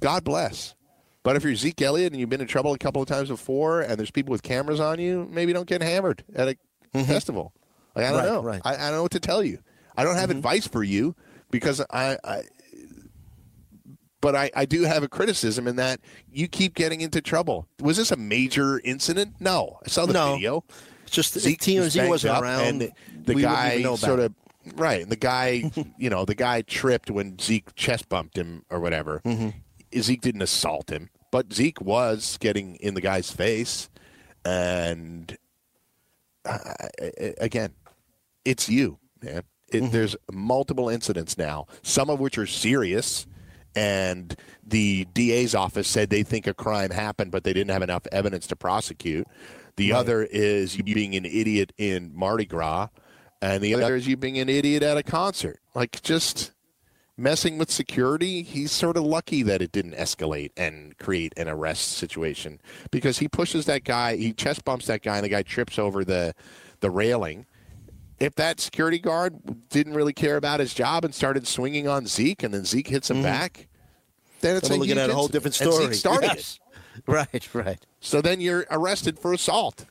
[0.00, 0.74] God bless.
[1.22, 3.80] But if you're Zeke Elliott and you've been in trouble a couple of times before,
[3.82, 6.56] and there's people with cameras on you, maybe don't get hammered at a
[6.94, 7.02] mm-hmm.
[7.04, 7.52] festival.
[7.94, 8.42] Like I don't Right, know.
[8.42, 8.62] right.
[8.64, 9.58] I, I don't know what to tell you.
[9.96, 10.38] I don't have mm-hmm.
[10.38, 11.14] advice for you
[11.50, 12.42] because I, I
[14.20, 17.68] but I, I do have a criticism in that you keep getting into trouble.
[17.80, 19.36] Was this a major incident?
[19.38, 19.78] No.
[19.84, 20.34] I saw the No.
[20.34, 20.64] video.
[21.08, 22.64] It's just Zeke was TMZ banged wasn't around.
[22.64, 22.92] and the,
[23.24, 24.34] the guy even know about sort of
[24.76, 28.78] right, and the guy, you know, the guy tripped when Zeke chest bumped him or
[28.78, 29.22] whatever.
[29.24, 29.48] Mm-hmm.
[29.98, 33.88] Zeke didn't assault him, but Zeke was getting in the guy's face,
[34.44, 35.36] and
[36.44, 36.58] uh,
[37.38, 37.72] again,
[38.44, 39.42] it's you, man.
[39.68, 39.92] It, Mm-hmm.
[39.92, 43.26] There's multiple incidents now, some of which are serious.
[43.76, 44.34] And
[44.66, 48.46] the DA's office said they think a crime happened, but they didn't have enough evidence
[48.46, 49.26] to prosecute.
[49.78, 52.88] The other is you being an idiot in Mardi Gras,
[53.40, 55.60] and the other is you being an idiot at a concert.
[55.74, 56.50] Like just
[57.16, 58.42] messing with security.
[58.42, 62.60] He's sort of lucky that it didn't escalate and create an arrest situation
[62.90, 66.04] because he pushes that guy, he chest bumps that guy, and the guy trips over
[66.04, 66.34] the
[66.80, 67.46] the railing.
[68.18, 72.42] If that security guard didn't really care about his job and started swinging on Zeke,
[72.42, 73.26] and then Zeke hits him mm-hmm.
[73.26, 73.68] back,
[74.40, 75.86] then it's Then a we're looking at a whole different story.
[75.86, 76.36] Zeke started it.
[76.36, 76.58] Yes.
[77.12, 77.86] Right, right.
[78.00, 79.86] So then you're arrested for assault.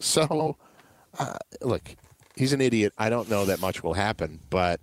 [0.00, 0.56] So,
[1.16, 1.94] uh, look,
[2.34, 2.92] he's an idiot.
[2.98, 4.80] I don't know that much will happen, but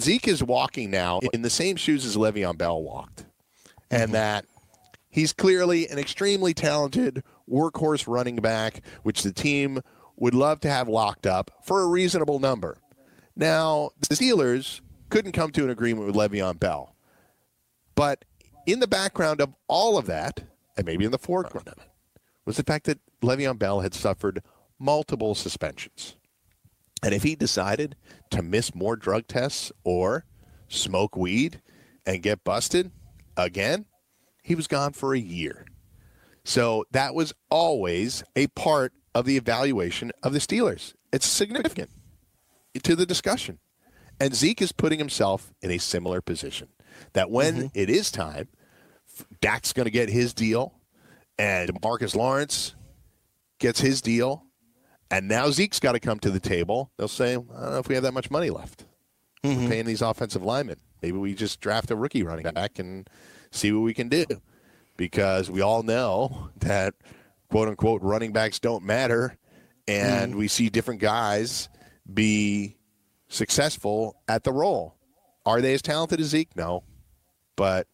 [0.00, 3.26] Zeke is walking now in the same shoes as Le'Veon Bell walked,
[3.90, 4.46] and that
[5.10, 9.82] he's clearly an extremely talented workhorse running back, which the team
[10.16, 12.78] would love to have locked up for a reasonable number.
[13.36, 16.94] Now, the Steelers couldn't come to an agreement with Le'Veon Bell.
[17.94, 18.24] But
[18.66, 20.42] in the background of all of that,
[20.76, 21.88] and maybe in the foreground of it,
[22.44, 24.42] was the fact that Le'Veon Bell had suffered
[24.78, 26.16] multiple suspensions.
[27.02, 27.96] And if he decided
[28.30, 30.24] to miss more drug tests or
[30.68, 31.62] smoke weed
[32.04, 32.90] and get busted
[33.36, 33.86] again,
[34.42, 35.66] he was gone for a year.
[36.44, 40.94] So that was always a part of the evaluation of the Steelers.
[41.12, 41.90] It's significant
[42.82, 43.58] to the discussion.
[44.20, 46.68] And Zeke is putting himself in a similar position
[47.12, 47.66] that when mm-hmm.
[47.74, 48.48] it is time,
[49.40, 50.74] Dak's going to get his deal,
[51.38, 52.74] and Marcus Lawrence
[53.58, 54.44] gets his deal,
[55.10, 56.90] And now Zeke's got to come to the table.
[56.96, 58.84] They'll say, I don't know if we have that much money left.
[59.44, 59.68] We're mm-hmm.
[59.68, 60.78] paying these offensive linemen.
[61.02, 63.08] Maybe we just draft a rookie running back and
[63.52, 64.26] see what we can do.
[64.96, 66.94] Because we all know that
[67.50, 69.36] quote unquote running backs don't matter.
[69.86, 70.38] And mm-hmm.
[70.40, 71.68] we see different guys
[72.12, 72.76] be
[73.28, 74.96] successful at the role.
[75.44, 76.56] Are they as talented as Zeke?
[76.56, 76.82] No.
[77.54, 77.86] But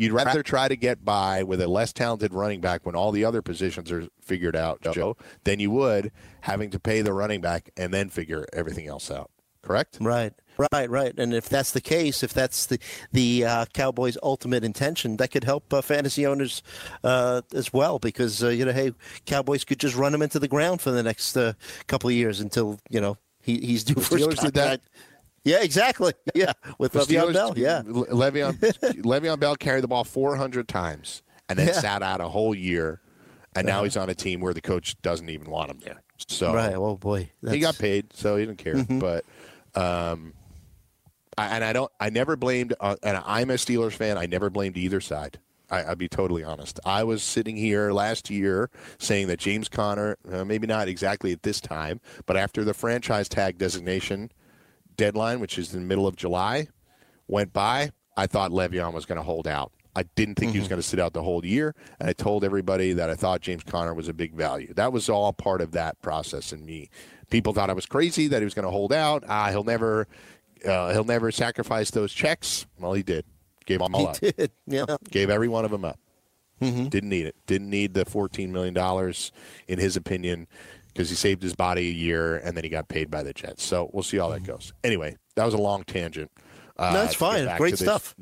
[0.00, 3.24] you'd rather try to get by with a less talented running back when all the
[3.24, 6.10] other positions are figured out, Joe, than you would
[6.40, 9.30] having to pay the running back and then figure everything else out.
[9.62, 9.98] Correct?
[10.00, 10.32] Right,
[10.72, 11.12] right, right.
[11.18, 12.78] And if that's the case, if that's the
[13.12, 16.62] the uh, Cowboys' ultimate intention, that could help uh, fantasy owners
[17.04, 18.94] uh, as well because uh, you know, hey,
[19.26, 21.52] Cowboys could just run him into the ground for the next uh,
[21.88, 24.80] couple of years until you know he, he's due for Steelers did that.
[25.44, 25.60] Contract.
[25.60, 26.12] Yeah, exactly.
[26.34, 27.54] Yeah, with The Le'Veon Steelers- Bell.
[27.56, 28.58] Yeah, Le- Le'Veon,
[29.02, 31.72] Le'Veon Bell carried the ball 400 times and then Yeah.
[31.80, 33.00] sat out a whole year.
[33.56, 36.02] And now he's on a team where the coach doesn't even want him there.
[36.28, 36.72] So right.
[36.74, 38.84] Oh boy, he got paid, so he didn't care.
[38.88, 39.24] But,
[39.74, 40.34] um,
[41.36, 41.90] I, and I don't.
[41.98, 42.74] I never blamed.
[42.78, 44.18] Uh, and I'm a Steelers fan.
[44.18, 45.40] I never blamed either side.
[45.70, 46.78] I, I'll be totally honest.
[46.84, 51.42] I was sitting here last year saying that James Conner, uh, maybe not exactly at
[51.42, 54.30] this time, but after the franchise tag designation
[55.00, 56.68] deadline, which is in the middle of July,
[57.26, 59.72] went by, I thought Le'Veon was going to hold out.
[59.96, 62.44] I didn't think he was going to sit out the whole year, and I told
[62.44, 64.72] everybody that I thought James Conner was a big value.
[64.74, 66.52] That was all part of that process.
[66.52, 66.90] And me,
[67.30, 69.24] people thought I was crazy that he was going to hold out.
[69.26, 70.06] Ah, he'll never,
[70.64, 72.66] uh, he'll never sacrifice those checks.
[72.78, 73.24] Well, he did.
[73.66, 74.18] Gave them all up.
[74.18, 74.50] he did.
[74.66, 74.84] Yeah.
[75.10, 75.98] Gave every one of them up.
[76.60, 77.36] Didn't need it.
[77.46, 79.32] Didn't need the fourteen million dollars,
[79.66, 80.46] in his opinion,
[80.92, 83.62] because he saved his body a year and then he got paid by the Jets.
[83.64, 84.72] So we'll see how that goes.
[84.84, 86.30] Anyway, that was a long tangent.
[86.76, 87.56] Uh, No, get fine.
[87.56, 88.14] Great to this- stuff.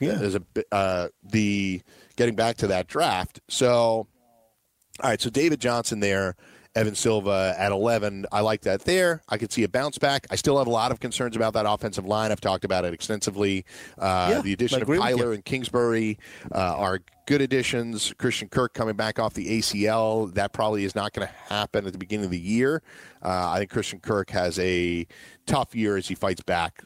[0.00, 0.12] Yeah.
[0.14, 1.80] There's a uh, the
[2.16, 3.40] getting back to that draft.
[3.48, 4.06] So, all
[5.02, 5.20] right.
[5.20, 6.36] So David Johnson there,
[6.76, 8.26] Evan Silva at 11.
[8.30, 9.22] I like that there.
[9.28, 10.26] I could see a bounce back.
[10.30, 12.30] I still have a lot of concerns about that offensive line.
[12.30, 13.64] I've talked about it extensively.
[13.98, 14.88] Uh, Yeah, the addition of.
[14.88, 16.18] Kyler and Kingsbury
[16.54, 18.12] uh, are good additions.
[18.18, 20.32] Christian Kirk coming back off the ACL.
[20.34, 22.82] That probably is not going to happen at the beginning of the year.
[23.22, 25.06] Uh, I think Christian Kirk has a
[25.46, 26.82] tough year as he fights back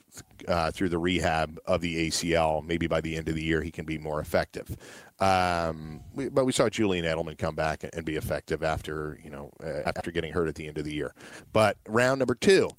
[0.48, 2.64] uh, through the rehab of the ACL.
[2.64, 4.76] Maybe by the end of the year, he can be more effective.
[5.18, 9.50] Um, we, but we saw Julian Edelman come back and be effective after you know
[9.62, 11.14] uh, after getting hurt at the end of the year.
[11.52, 12.70] But round number two.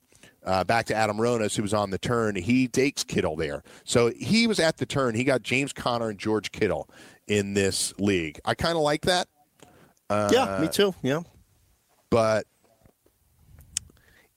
[0.44, 2.36] Uh, back to Adam Ronis, who was on the turn.
[2.36, 3.62] He takes Kittle there.
[3.84, 5.14] So he was at the turn.
[5.14, 6.90] He got James Conner and George Kittle
[7.28, 8.40] in this league.
[8.44, 9.28] I kind of like that,
[10.32, 10.96] yeah, me too.
[11.04, 11.22] Yeah.
[12.10, 12.46] but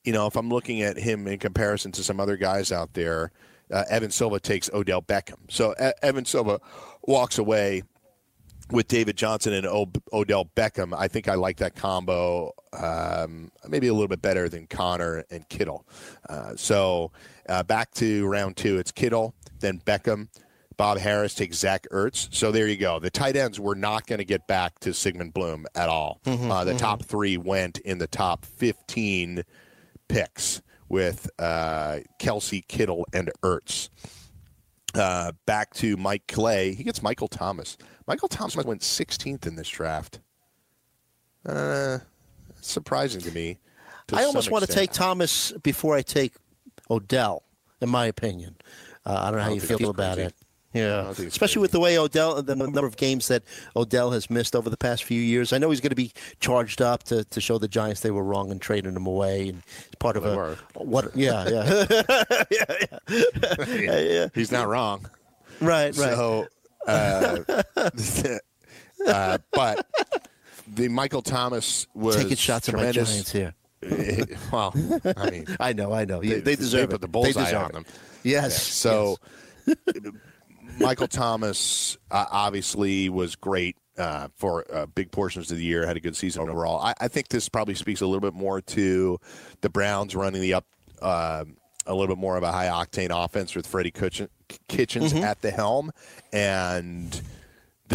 [0.05, 3.31] you know, if I'm looking at him in comparison to some other guys out there,
[3.71, 5.39] uh, Evan Silva takes Odell Beckham.
[5.49, 6.59] So Evan Silva
[7.03, 7.83] walks away
[8.71, 10.93] with David Johnson and o- Odell Beckham.
[10.97, 15.47] I think I like that combo um, maybe a little bit better than Conner and
[15.49, 15.85] Kittle.
[16.27, 17.11] Uh, so
[17.47, 20.29] uh, back to round two, it's Kittle, then Beckham.
[20.77, 22.27] Bob Harris takes Zach Ertz.
[22.33, 22.99] So there you go.
[22.99, 26.19] The tight ends were not going to get back to Sigmund Bloom at all.
[26.25, 29.43] uh, the top three went in the top 15
[30.07, 33.89] picks with uh, Kelce, Kittle, and Ertz.
[34.93, 36.73] Uh, back to Mike Clay.
[36.73, 37.77] He gets Michael Thomas.
[38.07, 40.19] Michael Thomas went 16th in this draft.
[41.45, 41.99] Uh,
[42.61, 43.59] surprising to me.
[44.07, 46.33] to I almost want to take Thomas before I take
[46.89, 47.43] Odell,
[47.81, 48.55] in my opinion.
[49.05, 50.27] Uh, I don't know how don't you feel about crazy.
[50.27, 50.35] it.
[50.75, 53.43] Yeah, don't think it's especially with the way Odell, the number of games that
[53.77, 55.53] Odell has missed over the past few years.
[55.53, 56.11] I know he's going to be
[56.41, 59.63] charged up to, to show the Giants they were wrong in trading him away, and
[59.85, 60.57] it's part They of a were.
[60.75, 61.15] what?
[61.15, 61.85] Yeah, yeah,
[63.69, 64.27] yeah, yeah.
[64.35, 65.09] He's not wrong.
[65.61, 66.13] Right, right.
[66.13, 66.47] So,
[66.87, 67.37] uh,
[69.07, 69.87] uh, but
[70.75, 72.91] the Michael Thomas was Taking shots at my.
[72.91, 73.53] Giants here.
[74.51, 74.73] well,
[75.15, 76.19] I mean, I know, I know.
[76.19, 76.89] They, They- deserve they it.
[76.91, 77.85] put the bullseye on them.
[78.23, 78.61] Yes.
[78.61, 79.17] So,
[80.79, 85.85] Michael Thomas uh, obviously was great uh, for uh, big portions of the year.
[85.85, 86.79] Had a good season overall.
[86.79, 89.19] I, I think this probably speaks a little bit more to
[89.61, 90.65] the Browns running the up.
[91.01, 91.45] Uh,
[91.87, 94.27] a little bit more of a high octane offense with Freddie Kitchen,
[94.67, 95.91] Kitchens at the helm,
[96.33, 97.21] and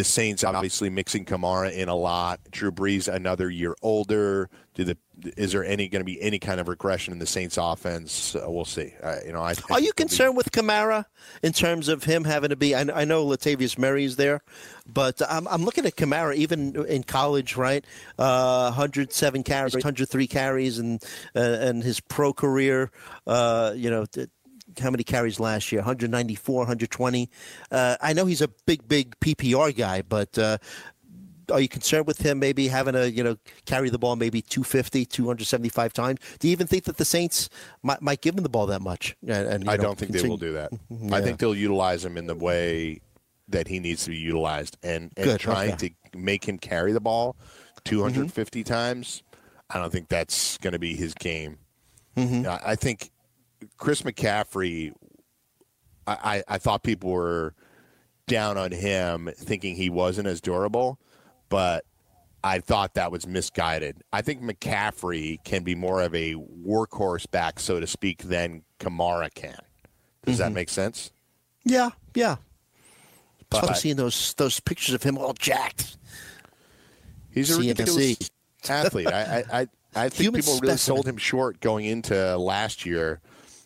[0.01, 2.41] the Saints obviously mixing Kamara in a lot.
[2.51, 4.49] Drew Brees another year older.
[4.73, 4.97] Do the
[5.37, 8.35] is there any going to be any kind of regression in the Saints offense?
[8.35, 8.95] Uh, we'll see.
[9.03, 11.05] Uh, you know, I Are you it'll be- concerned with Kamara
[11.43, 12.75] in terms of him having to be?
[12.75, 14.41] I, I know Latavius Murray is there,
[14.91, 17.85] but I'm, I'm looking at Kamara even in college, right?
[18.19, 21.03] Uh, 107 carries, 103 carries, and
[21.37, 22.91] uh, and his pro career,
[23.27, 24.07] uh, you know.
[24.79, 25.81] How many carries last year?
[25.81, 27.31] 194, 120.
[27.71, 30.59] Uh, I know he's a big, big PPR guy, but uh,
[31.51, 35.05] are you concerned with him maybe having to you know carry the ball maybe 250,
[35.07, 36.21] 275 times?
[36.39, 37.49] Do you even think that the Saints
[37.83, 39.17] might, might give him the ball that much?
[39.23, 40.71] And, and, you I know, don't think they will do that.
[40.91, 41.17] Yeah.
[41.17, 43.01] I think they'll utilize him in the way
[43.49, 45.95] that he needs to be utilized, and, and Good, trying okay.
[46.13, 47.37] to make him carry the ball
[47.85, 47.97] Mm-hmm.
[47.97, 49.23] 250 times.
[49.71, 51.59] I don't think that's going to be his game.
[52.17, 52.49] Mm-hmm.
[52.49, 53.11] I I think
[53.77, 54.93] Chris McCaffrey.
[56.07, 56.13] I,
[56.49, 57.55] I, I thought people were
[58.27, 60.99] down on him, thinking he wasn't as durable,
[61.49, 61.85] but
[62.43, 64.03] I thought that was misguided.
[64.13, 69.33] I think McCaffrey can be more of a workhorse back, so to speak, than Kamara
[69.35, 69.59] can.
[70.25, 70.39] Does Mm-hmm.
[70.43, 71.11] that make sense?
[71.65, 72.37] Yeah, yeah.
[73.51, 75.97] But- I've seen those those pictures of him all jacked.
[77.33, 78.31] He's a ridiculous
[78.69, 79.07] athlete.
[79.09, 83.21] I, I, I, I think Human people really sold him short going into last year.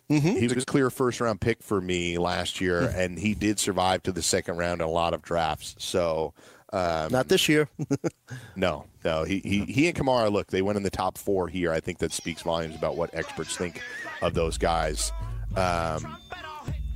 [0.09, 4.03] He was a clear first round pick for me last year, and he did survive
[4.05, 5.75] to the second round in a lot of drafts.
[5.79, 6.35] So,
[6.73, 7.69] um, Not this year.
[8.57, 11.73] no, no, he, he he and Kamara look they went in the top four here.
[11.73, 13.81] I think that speaks volumes about what experts think
[14.23, 15.11] of those guys.
[15.57, 16.17] Um,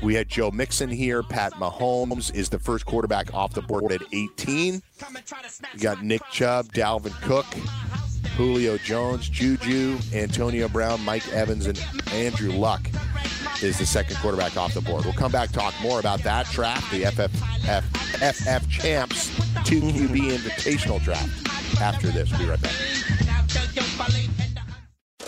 [0.02, 1.22] we had Joe Mixon here.
[1.22, 4.82] Pat Mahomes is the first quarterback off the board at 18.
[5.74, 7.46] You got Nick Chubb, Dalvin Cook,
[8.36, 12.88] Julio Jones, Juju, Antonio Brown, Mike Evans, and Andrew Luck
[13.62, 15.04] is the second quarterback off the board.
[15.04, 19.30] We'll come back talk more about that draft, the FFF, FF Champs
[19.64, 22.30] 2QB Invitational Draft after this.
[22.30, 24.37] We'll be right back.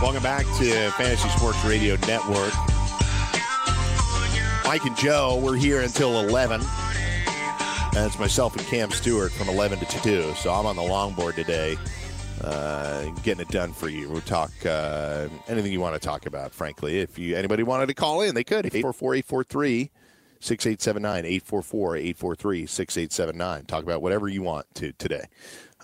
[0.00, 2.52] Welcome back to Fantasy Sports Radio Network.
[4.64, 6.60] Mike and Joe, we're here until 11.
[6.60, 10.34] And it's myself and Cam Stewart from 11 to 2.
[10.36, 11.76] So I'm on the longboard today,
[12.42, 14.08] uh, getting it done for you.
[14.08, 17.00] We'll talk uh, anything you want to talk about, frankly.
[17.00, 18.66] If you anybody wanted to call in, they could.
[18.66, 19.90] 844 843
[20.40, 21.24] 6879.
[21.24, 23.64] 844 843 6879.
[23.64, 25.24] Talk about whatever you want to today.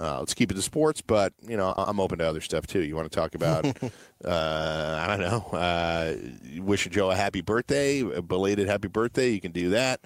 [0.00, 2.82] Uh, let's keep it to sports, but you know I'm open to other stuff too.
[2.82, 3.66] You want to talk about?
[4.24, 5.58] uh, I don't know.
[5.58, 6.14] Uh,
[6.60, 9.30] wish Joe a happy birthday, a belated happy birthday.
[9.30, 10.00] You can do that.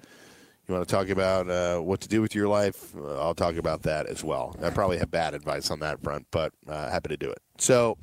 [0.67, 2.93] You want to talk about uh, what to do with your life?
[2.95, 4.53] Uh, I'll talk about that as well.
[4.61, 7.39] I probably have bad advice on that front, but uh, happy to do it.
[7.57, 7.97] So,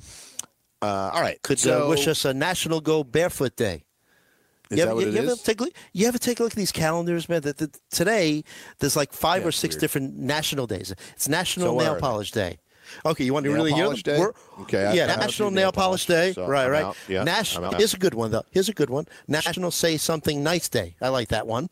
[0.81, 1.39] uh, all right.
[1.43, 3.83] Could so, uh, wish us a National Go Barefoot Day.
[4.71, 6.43] Is you that ever, what you, you ever take a look, you ever take a
[6.43, 7.41] look at these calendars, man?
[7.41, 8.43] That, that today
[8.79, 9.81] there's like five Yeah, or six weird.
[9.81, 10.91] different national days.
[11.13, 11.99] It's National So Nail they?
[11.99, 12.57] Polish Day.
[13.05, 14.19] Okay, you want to Nail really hear day?
[14.19, 16.33] We're- Okay, I- yeah, I National Nail nail Polish Day.
[16.33, 16.95] so right, I'm right.
[17.07, 18.45] Yeah, Nas- Here's a good one though.
[18.49, 19.05] Here's a good one.
[19.27, 20.95] National Say Something Nice Day.
[20.99, 21.69] I like that one.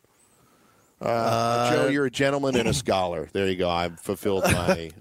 [1.00, 3.28] Uh, Joe, you're a gentleman and a scholar.
[3.32, 3.68] There you go.
[3.68, 4.90] I've fulfilled my.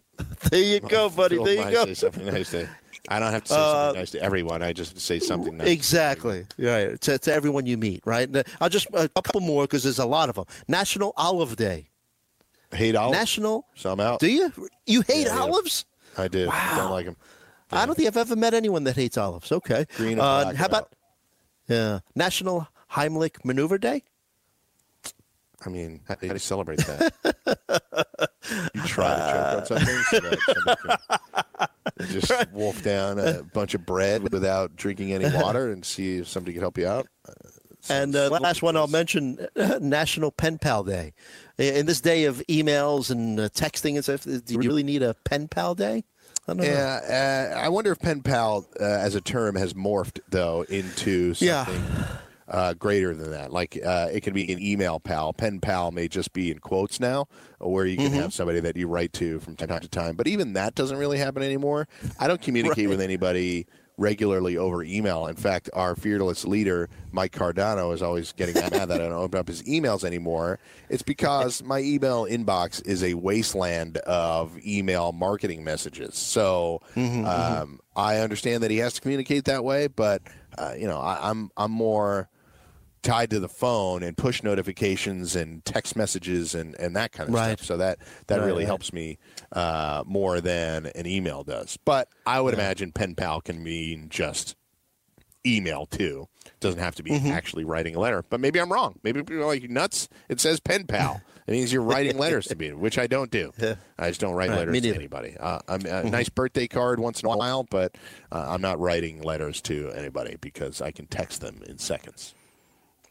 [0.52, 1.38] There you go, buddy.
[1.44, 1.86] There you go.
[1.86, 2.70] Say something nice to.
[3.10, 4.62] I don't have to say Uh, something nice to everyone.
[4.62, 5.68] I just say something nice.
[5.68, 6.46] Exactly.
[6.58, 7.00] Right.
[7.02, 8.28] To, to everyone you meet, right?
[8.28, 10.46] And, uh, I'll just a couple more because there's a lot of them.
[10.68, 11.90] National Olive Day.
[12.74, 13.18] Hate olives.
[13.18, 13.66] National.
[13.76, 14.20] So I'm out.
[14.20, 14.52] Do you?
[14.86, 15.42] You hate Yeah, I do.
[15.54, 15.86] olives?
[16.18, 16.48] I do.
[16.48, 16.74] Wow.
[16.78, 17.18] Don't like them.
[17.72, 19.52] I don't think I've ever met anyone that hates olives.
[19.52, 19.86] Okay.
[19.96, 20.94] Green Uh, how about out.
[21.68, 24.04] yeah, National Heimlich Maneuver Day?
[25.66, 27.14] I mean, how do you celebrate that?
[28.74, 31.68] you try to choke on something so that somebody
[32.00, 36.28] can just wolf down a bunch of bread without drinking any water and see if
[36.28, 37.08] somebody can help you out.
[37.90, 39.46] And uh, last one I'll mention
[39.82, 41.14] National Pen Pal Day.
[41.58, 45.16] In this day of emails and uh, texting and stuff, do you really need a
[45.26, 46.04] pen pal day?
[46.48, 46.64] I don't know.
[46.64, 51.34] Yeah, uh, I wonder if pen pal uh, as a term has morphed though into
[51.34, 52.13] something Yeah.
[52.54, 53.52] Uh, greater than that.
[53.52, 55.34] Like uh, it can be an email pal.
[55.34, 57.28] Pen pal may just be in quotes now,
[57.60, 58.16] where you can Mm-hmm.
[58.22, 60.16] have somebody that you write to from time to time.
[60.16, 61.88] But even that doesn't really happen anymore.
[62.20, 63.66] I don't communicate with anybody
[63.98, 65.28] regularly over email.
[65.28, 69.40] In fact, our fearless leader, Mike Cardano, is always getting mad that I don't open
[69.40, 70.58] up his emails anymore.
[70.90, 76.16] It's because my email inbox is a wasteland of email marketing messages.
[76.16, 80.22] So um, I understand that he has to communicate that way, but
[80.58, 82.30] uh, you know, I, I'm I'm more
[83.04, 87.36] tied to the phone and push notifications and text messages and, and that kind of
[87.36, 87.58] Right.
[87.60, 87.66] stuff.
[87.68, 88.68] So that that Right, really right.
[88.68, 89.20] helps me
[89.52, 91.78] uh, more than an email does.
[91.86, 94.56] But I would imagine pen pal can mean just
[95.46, 96.28] email too.
[96.62, 97.32] Doesn't have to be Mm-hmm.
[97.32, 98.24] actually writing a letter.
[98.28, 99.00] But maybe I'm wrong.
[99.04, 100.08] Maybe people are like nuts.
[100.30, 101.22] It says pen pal.
[101.46, 103.52] It means you're writing letters to me, which I don't do.
[104.00, 105.36] I just don't write letters to anybody.
[105.38, 107.98] Uh, I'm, a nice birthday card once in a while, but
[108.32, 112.34] uh, I'm not writing letters to anybody because I can text them in seconds.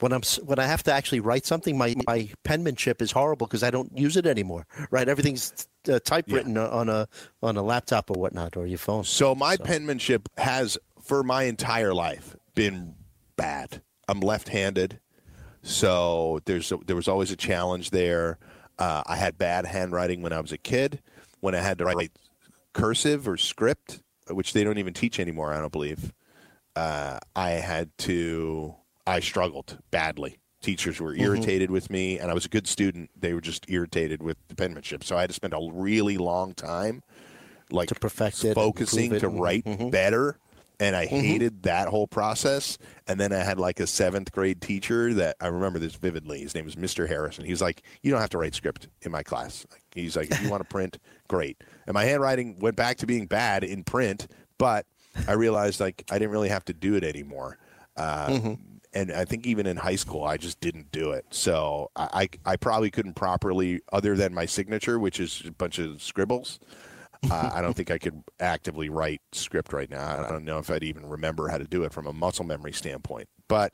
[0.02, 3.62] When I'm when I have to actually write something, my my penmanship is horrible because
[3.62, 4.66] I don't use it anymore.
[4.90, 7.08] Right, everything's uh, typewritten on a
[7.42, 9.04] on a laptop or whatnot or your phone.
[9.04, 12.96] So my penmanship has, for my entire life, been
[13.36, 13.80] bad.
[14.08, 14.98] I'm left-handed,
[15.62, 18.38] so there's a, there was always a challenge there.
[18.78, 21.00] Uh, I had bad handwriting when I was a kid.
[21.40, 22.12] When I had to write
[22.72, 26.12] cursive or script, which they don't even teach anymore, I don't believe.
[26.74, 28.74] Uh, I had to.
[29.06, 30.38] I struggled badly.
[30.60, 31.22] Teachers were mm-hmm.
[31.22, 33.10] irritated with me, and I was a good student.
[33.18, 35.02] They were just irritated with the penmanship.
[35.02, 37.02] So I had to spend a really long time,
[37.70, 39.90] like To perfect it focusing it to write mm-hmm.
[39.90, 40.38] better.
[40.78, 41.20] And I mm-hmm.
[41.20, 42.78] hated that whole process.
[43.06, 46.40] And then I had like a seventh grade teacher that I remember this vividly.
[46.40, 47.08] His name was Mr.
[47.08, 47.44] Harrison.
[47.44, 49.66] He's like, You don't have to write script in my class.
[49.94, 50.98] He's like, If you want to print,
[51.28, 51.62] great.
[51.86, 54.28] And my handwriting went back to being bad in print,
[54.58, 54.86] but
[55.28, 57.58] I realized like I didn't really have to do it anymore.
[57.96, 58.56] Uh,
[58.94, 61.24] And I think even in high school, I just didn't do it.
[61.30, 65.78] So I, I, I probably couldn't properly, other than my signature, which is a bunch
[65.78, 66.60] of scribbles.
[67.30, 70.24] Uh, I don't think I could actively write script right now.
[70.26, 72.72] I don't know if I'd even remember how to do it from a muscle memory
[72.72, 73.28] standpoint.
[73.46, 73.72] But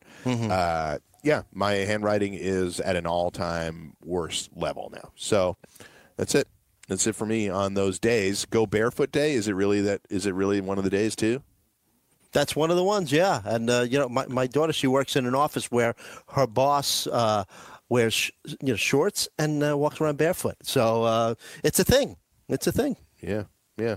[0.50, 5.12] uh, yeah, my handwriting is at an all-time worst level now.
[5.16, 5.56] So
[6.16, 6.46] that's it.
[6.88, 8.44] That's it for me on those days.
[8.44, 9.32] Go barefoot day.
[9.32, 10.02] Is it really that?
[10.10, 11.42] Is it really one of the days too?
[12.32, 13.40] That's one of the ones, yeah.
[13.44, 15.94] And uh, you know, my, my daughter, she works in an office where
[16.28, 17.44] her boss uh,
[17.88, 20.56] wears sh- you know shorts and uh, walks around barefoot.
[20.62, 22.16] So uh, it's a thing.
[22.48, 22.96] It's a thing.
[23.20, 23.44] Yeah,
[23.76, 23.96] yeah.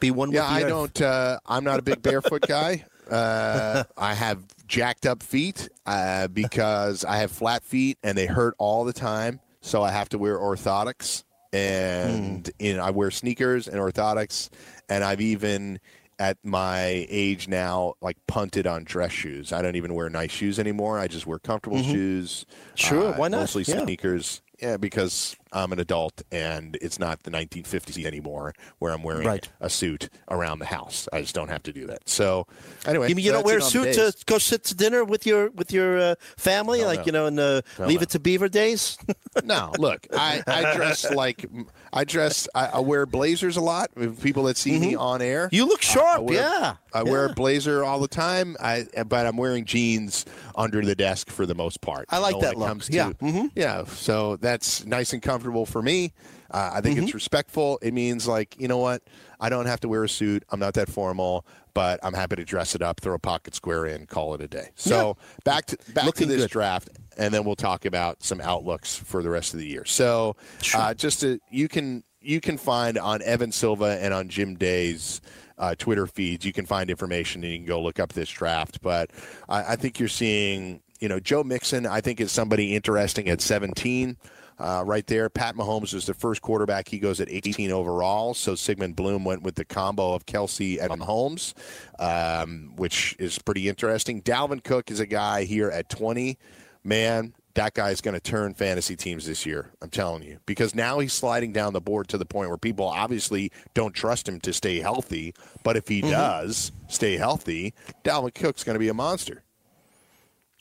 [0.00, 0.68] Be one Yeah, with the I earth.
[0.94, 1.00] don't.
[1.02, 2.84] Uh, I'm not a big barefoot guy.
[3.10, 8.54] Uh, I have jacked up feet uh, because I have flat feet and they hurt
[8.58, 9.38] all the time.
[9.60, 14.48] So I have to wear orthotics, and in I wear sneakers and orthotics,
[14.88, 15.78] and I've even
[16.22, 19.52] at my age now like punted on dress shoes.
[19.52, 20.96] I don't even wear nice shoes anymore.
[20.96, 22.46] I just wear comfortable shoes.
[22.76, 23.40] Sure, uh, why not?
[23.40, 23.82] Mostly Yeah.
[23.82, 24.40] sneakers.
[24.60, 29.48] Yeah, because I'm an adult and it's not the 1950s anymore where I'm wearing Right.
[29.60, 31.08] a suit around the house.
[31.12, 32.08] I just don't have to do that.
[32.08, 32.46] So,
[32.86, 34.74] anyway, You mean you don't wear a that's it on suit to go sit to
[34.74, 37.04] dinner with your with your uh, family, No, like no.
[37.06, 38.02] you know, in the No, Leave.
[38.02, 38.98] It to Beaver days?
[39.44, 41.46] No, look, I, I dress like
[41.90, 42.46] I dress.
[42.54, 43.88] I, I wear blazers a lot.
[43.96, 45.54] With people that see me on air, Mm-hmm.
[45.54, 46.74] You look Uh, I sharp, wear- yeah.
[46.92, 47.32] I wear yeah.
[47.32, 48.58] a blazer all the time.
[48.60, 52.04] I but I'm wearing jeans under the desk for the most part.
[52.10, 52.68] I like that look.
[52.68, 53.12] comes Yeah.
[53.20, 53.84] to- yeah.
[53.86, 56.12] So that's nice and comfortable for me.
[56.50, 57.04] Uh, I think Mm-hmm.
[57.06, 57.78] it's respectful.
[57.82, 59.02] It means like you know what,
[59.40, 60.44] I don't have to wear a suit.
[60.50, 63.86] I'm not that formal, but I'm happy to dress it up, throw a pocket square
[63.86, 64.68] in, call it a day.
[64.74, 66.50] So back to back Looking to this good.
[66.50, 69.84] draft, and then we'll talk about some outlooks for the rest of the year.
[69.86, 70.36] So
[70.74, 75.20] uh, just to, you can you can find on Evan Silva and on Jim Day's
[75.58, 78.80] uh, Twitter feeds, you can find information and you can go look up this draft.
[78.82, 79.10] But
[79.48, 81.84] I, I think you're seeing, you know, Joe Mixon.
[81.86, 84.16] I think is somebody interesting at 17.
[84.62, 86.86] Uh, right there, Pat Mahomes is the first quarterback.
[86.86, 88.32] He goes at 18 overall.
[88.32, 91.54] So Sigmund Bloom went with the combo of Kelce and Mahomes,
[91.98, 94.22] um, which is pretty interesting.
[94.22, 96.38] Dalvin Cook is a guy here at 20.
[96.84, 99.72] Man, that guy is going to turn fantasy teams this year.
[99.82, 102.86] I'm telling you, because now he's sliding down the board to the point where people
[102.86, 105.34] obviously don't trust him to stay healthy.
[105.64, 109.42] But if he does stay healthy, Dalvin Cook's going to be a monster.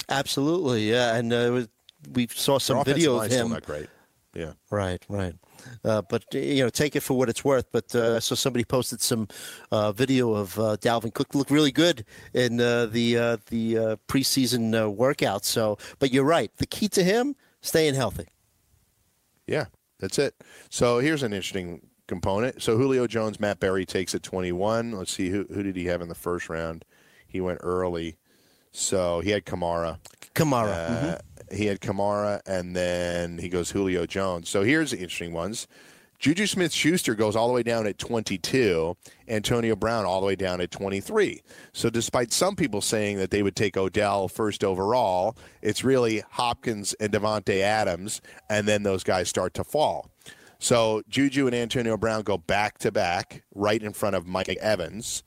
[0.09, 1.15] Absolutely, yeah.
[1.15, 1.67] And uh, it was,
[2.13, 3.49] we saw some video of him.
[3.49, 3.87] not great.
[4.33, 4.53] Yeah.
[4.69, 5.35] Right, right.
[5.83, 7.65] Uh, but you know, take it for what it's worth.
[7.71, 9.27] But uh, so somebody posted some
[9.71, 13.95] uh, video of uh, Dalvin Cook look really good in uh, the uh, the uh,
[14.07, 15.43] preseason uh, workout.
[15.43, 16.51] So, but you're right.
[16.57, 18.27] The key to him staying healthy.
[19.47, 19.65] Yeah,
[19.99, 20.35] that's it.
[20.69, 22.61] So here's an interesting component.
[22.61, 24.93] So Julio Jones, Matt Berry takes at 21.
[24.93, 26.85] Let's see who who did he have in the first round?
[27.27, 28.17] He went early,
[28.71, 29.99] so he had Kamara.
[30.35, 31.13] Kamara.
[31.13, 31.17] Uh,
[31.51, 34.47] He had Kamara, and then he goes Julio Jones.
[34.49, 35.67] So here's the interesting ones.
[36.17, 38.95] Juju Smith Schuster goes all the way down at 22,
[39.27, 41.41] Antonio Brown all the way down at 23.
[41.73, 46.93] So, despite some people saying that they would take Odell first overall, it's really Hopkins
[46.99, 48.21] and Davante Adams,
[48.51, 50.11] and then those guys start to fall.
[50.59, 55.23] So, Juju and Antonio Brown go back to back right in front of Mike Evans.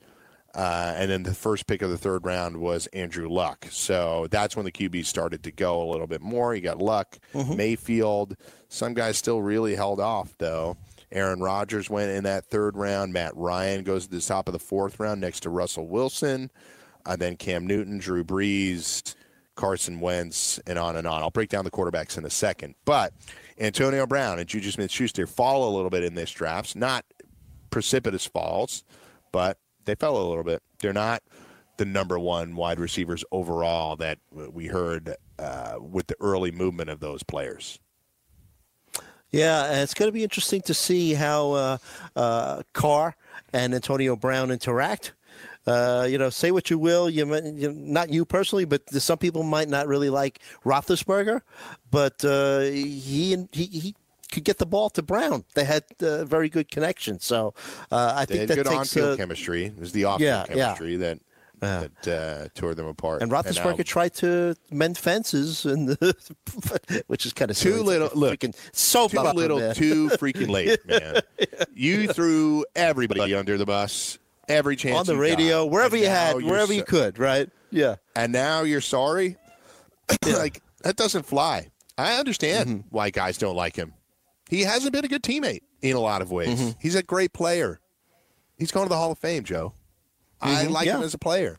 [0.55, 3.67] Uh, and then the first pick of the third round was Andrew Luck.
[3.69, 6.55] So that's when the QB started to go a little bit more.
[6.55, 8.37] You got Luck, Mayfield.
[8.69, 10.77] Some guys still really held off, though.
[11.11, 13.11] Aaron Rodgers went in that third round.
[13.11, 16.49] Matt Ryan goes to the top of the fourth round next to Russell Wilson.
[17.05, 19.13] Uh, then Cam Newton, Drew Brees,
[19.55, 21.21] Carson Wentz, and on and on.
[21.21, 22.75] I'll break down the quarterbacks in a second.
[22.85, 23.13] But
[23.59, 26.75] Antonio Brown and Juju Smith Schuster fall a little bit in this draft.
[26.75, 27.05] Not
[27.69, 28.83] precipitous falls,
[29.31, 30.61] but they fell a little bit.
[30.79, 31.23] They're not
[31.77, 36.99] the number one wide receivers overall that we heard uh, with the early movement of
[36.99, 37.79] those players.
[39.31, 41.77] Yeah, it's going to be interesting to see how uh,
[42.15, 43.15] uh, Carr
[43.51, 45.13] and Antonio Brown interact.
[45.67, 49.41] Uh, you know, say what you will, you, you not you personally, but some people
[49.41, 51.41] might not really like Roethlisberger,
[51.89, 53.95] but uh, he he he
[54.31, 55.45] could get the ball to Brown.
[55.53, 57.53] They had uh, very good connection, so
[57.91, 58.75] uh, I They think that good takes.
[58.97, 59.65] on-field chemistry.
[59.65, 60.65] It was the off-field Yeah, yeah.
[60.73, 61.19] chemistry that
[61.59, 63.21] that uh, tore them apart.
[63.21, 65.97] and now- Roethlisberger tried to mend fences, and
[67.07, 68.09] which is kind of too little.
[68.13, 69.73] Look, freaking so too little, man.
[69.73, 71.21] too freaking late, man.
[71.73, 74.19] You threw everybody under the bus,
[74.49, 75.71] every chance on the radio, got.
[75.71, 77.49] wherever And you had, wherever you could, right?
[77.71, 77.95] Yeah.
[78.15, 79.37] and now you're sorry.
[80.25, 81.69] like that doesn't fly.
[81.97, 82.87] I understand Mm-hmm.
[82.89, 83.93] why guys don't like him.
[84.49, 86.59] He hasn't been a good teammate in a lot of ways.
[86.59, 86.69] Mm-hmm.
[86.79, 87.79] He's a great player.
[88.57, 89.73] He's going to the Hall of Fame, Joe.
[90.41, 91.57] I Mhm, like him as a player,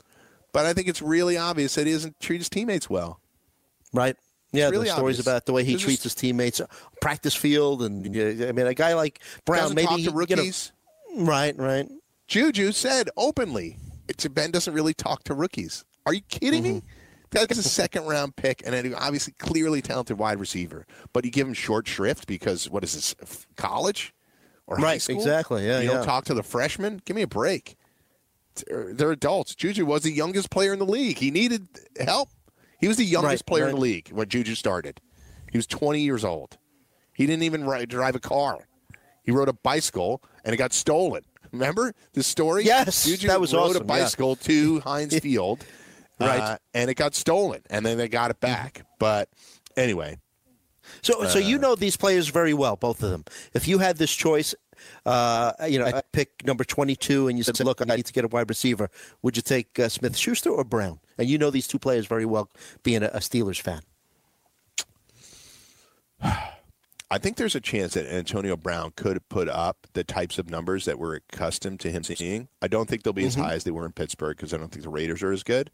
[0.52, 3.20] but I think it's really obvious that he doesn't treat his teammates well.
[3.92, 4.16] Right.
[4.52, 5.26] Yeah, really the stories obvious.
[5.26, 6.66] about the way he There's treats just- his teammates, uh,
[7.00, 10.16] practice field, and I mean, a guy like Brown, maybe talk he- to you know,
[10.18, 10.72] rookies.
[11.16, 11.88] right, right.
[12.28, 13.76] Juju said openly,
[14.08, 15.84] it's, Ben doesn't really talk to rookies.
[16.06, 16.82] Are you kidding me?
[17.30, 20.86] That's a second round pick and an obviously clearly talented wide receiver.
[21.12, 24.14] But you give him short shrift because what is this, college
[24.66, 25.16] or high Right, school?
[25.16, 25.96] exactly, yeah, You yeah.
[25.96, 27.00] don't talk to the freshmen?
[27.04, 27.76] Give me a break.
[28.66, 29.54] They're, they're adults.
[29.54, 31.18] Juju was the youngest player in the league.
[31.18, 31.68] He needed
[32.00, 32.28] help.
[32.80, 35.00] He was the youngest Right, player in the league when Juju started.
[35.50, 36.58] He was 20 years old.
[37.12, 38.66] He didn't even ride, drive a car.
[39.24, 41.22] He rode a bicycle and it got stolen.
[41.52, 42.64] Remember the story?
[42.64, 44.00] Yes, Juju that was rode awesome, a yeah.
[44.02, 45.64] bicycle to Heinz Field,
[46.18, 46.40] Right.
[46.40, 48.86] uh, and it got stolen, and then they got it back.
[48.98, 49.28] But
[49.76, 50.18] anyway,
[51.02, 53.24] So, so Uh, you know these players very well, both of them.
[53.52, 54.54] If you had this choice,
[55.04, 58.24] uh, you know, I'd pick number twenty-two, and you said, "Look, I need to get
[58.24, 58.88] a wide receiver."
[59.22, 61.00] Would you take uh, Smith Schuster or Brown?
[61.18, 62.50] And you know these two players very well,
[62.82, 63.82] being a, a Steelers fan.
[67.10, 70.86] I think there's a chance that Antonio Brown could put up the types of numbers
[70.86, 72.48] that we're accustomed to him seeing.
[72.60, 73.40] I don't think they'll be Mm-hmm.
[73.40, 75.44] as high as they were in Pittsburgh because I don't think the Raiders are as
[75.44, 75.70] good.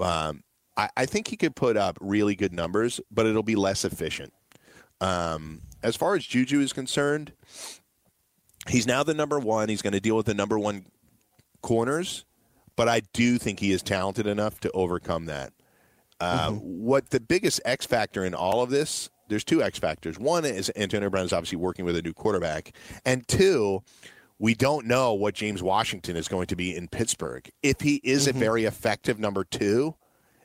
[0.00, 0.42] Um,
[0.76, 4.32] I, I think he could put up really good numbers, but it'll be less efficient.
[5.02, 7.32] Um, as far as Juju is concerned,
[8.68, 9.68] he's now the number one.
[9.68, 10.86] He's going to deal with the number one
[11.60, 12.24] corners,
[12.76, 15.52] but I do think he is talented enough to overcome that.
[16.20, 19.10] Uh, What the biggest X factor in all of this?
[19.32, 20.18] There's two X factors.
[20.18, 22.72] One is Antonio Brown is obviously working with a new quarterback,
[23.04, 23.82] and two,
[24.38, 27.48] we don't know what James Washington is going to be in Pittsburgh.
[27.62, 28.40] If he is a mm-hmm.
[28.40, 29.94] very effective number two,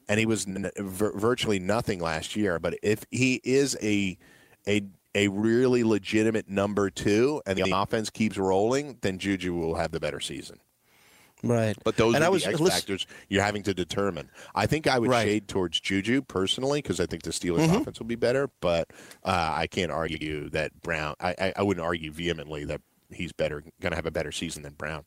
[0.07, 4.17] and he was n- vir- virtually nothing last year, but if he is a
[4.67, 4.83] a
[5.15, 9.99] a really legitimate number two, and the offense keeps rolling, then Juju will have the
[9.99, 10.59] better season.
[11.43, 11.77] Right.
[11.83, 14.29] But those and are I was the X listen- factors you're having to determine.
[14.55, 15.25] I think I would Right.
[15.27, 17.75] shade towards Juju personally because I think the Steelers' Mm-hmm.
[17.75, 18.49] offense will be better.
[18.59, 18.89] But
[19.23, 21.15] uh, I can't argue that Brown.
[21.19, 22.81] I, I, I wouldn't argue vehemently that
[23.11, 25.03] he's better, going to have a better season than Brown.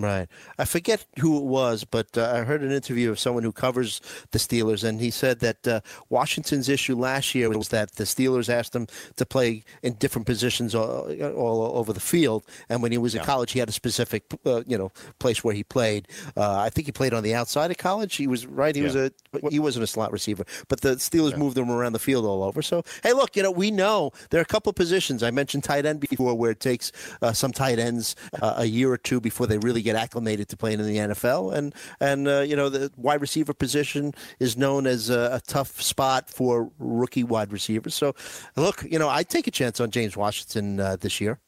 [0.00, 0.28] Right.
[0.58, 4.00] I forget who it was, but uh, I heard an interview of someone who covers
[4.30, 8.48] the Steelers, and he said that uh, Washington's issue last year was that the Steelers
[8.48, 8.86] asked him
[9.16, 13.22] to play in different positions all, all over the field, and when he was in
[13.22, 16.08] college, he had a specific, uh, you know, place where he played.
[16.36, 18.16] Uh, I think he played on the outside of college.
[18.16, 18.74] He was right.
[18.74, 19.12] He was a
[19.50, 22.62] he wasn't a slot receiver, but the Steelers moved him around the field all over.
[22.62, 25.22] So hey, look, you know, we know there are a couple of positions.
[25.22, 26.92] I mentioned tight end before, where it takes
[27.22, 30.56] uh, some tight ends uh, a year or two before they really get acclimated to
[30.56, 34.86] playing in the NFL, and and uh, you know the wide receiver position is known
[34.86, 37.94] as a, a tough spot for rookie wide receivers.
[37.94, 38.14] So
[38.56, 41.38] look, you know, I'd take a chance on James Washington uh, this year.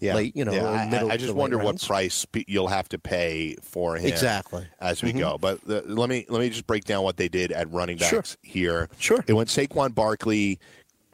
[0.00, 2.88] Yeah, Late, you know, Yeah, I- middle I, I just wonder what price you'll have
[2.88, 4.66] to pay for him Exactly.
[4.80, 5.38] as we go.
[5.38, 8.10] But the, let me let me just break down what they did at running backs
[8.10, 8.24] Sure.
[8.42, 8.88] here.
[8.98, 9.24] Sure.
[9.28, 10.58] it went Saquon Barkley,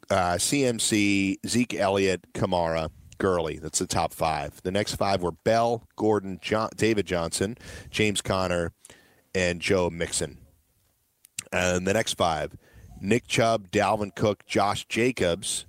[0.09, 2.89] uh, CMC, Zeke Elliott, Kamara,
[3.21, 3.59] Gurley.
[3.59, 4.59] That's the top five.
[4.63, 7.55] The next five were Bell, Gordon, John, David Johnson,
[7.91, 8.73] James Conner,
[9.35, 10.39] and Joe Mixon.
[11.53, 12.57] And the next five:
[12.99, 15.65] Nick Chubb, Dalvin Cook, Josh Jacobs,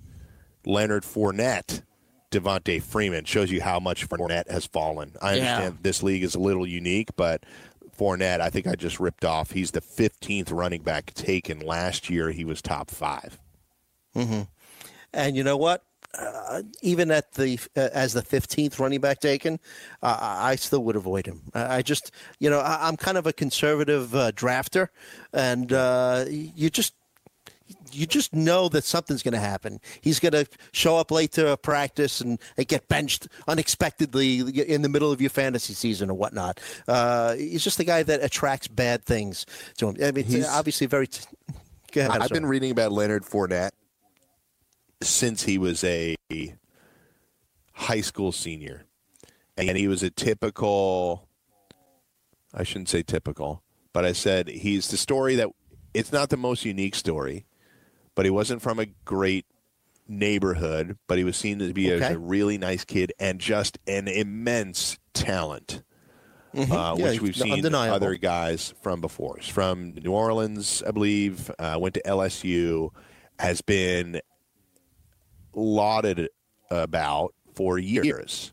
[0.65, 1.83] Leonard Fournette,
[2.31, 5.13] Devonta Freeman shows you how much Fournette has fallen.
[5.21, 5.55] I Yeah.
[5.57, 7.43] understand this league is a little unique, but
[7.99, 9.51] Fournette, I think I just ripped off.
[9.51, 11.59] He's the 15th running back taken.
[11.59, 13.37] Last year, he was top five.
[14.15, 14.41] mm-hmm.
[15.13, 15.83] And you know what?
[16.17, 19.59] Uh, even at the uh, as the fifteenth running back taken,
[20.03, 21.41] uh, I I still would avoid him.
[21.55, 24.89] I I just, you know, I, I'm kind of a conservative uh, drafter,
[25.33, 26.93] and uh, you just
[27.91, 29.79] you just know that something's going to happen.
[30.01, 34.81] He's going to show up late to a practice and, and get benched unexpectedly in
[34.81, 36.59] the middle of your fantasy season or whatnot.
[36.87, 39.45] Uh, he's just the guy that attracts bad things
[39.77, 39.97] to him.
[40.03, 41.07] I mean, he's, obviously very.
[41.07, 41.23] T-
[41.95, 42.39] ahead, I've sorry.
[42.39, 43.71] been reading about Leonard Fournette
[45.09, 46.15] since he was a
[47.73, 48.85] high school senior.
[49.57, 51.27] And he was a typical,
[52.53, 53.61] I shouldn't say typical,
[53.93, 55.49] but I said he's the story that
[55.93, 57.45] it's not the most unique story,
[58.15, 59.45] but he wasn't from a great
[60.07, 62.13] neighborhood, but he was seen to be Okay.
[62.13, 65.83] a, a really nice kid and just an immense talent
[66.55, 66.99] uh, Mm-hmm.
[66.99, 67.95] Yeah, which we've seen undeniable.
[67.95, 69.37] other guys from before.
[69.39, 71.49] He's from New Orleans, I believe.
[71.57, 72.89] Uh, went to LSU.
[73.39, 74.21] Has been
[75.53, 76.29] lauded
[76.69, 78.51] about for years,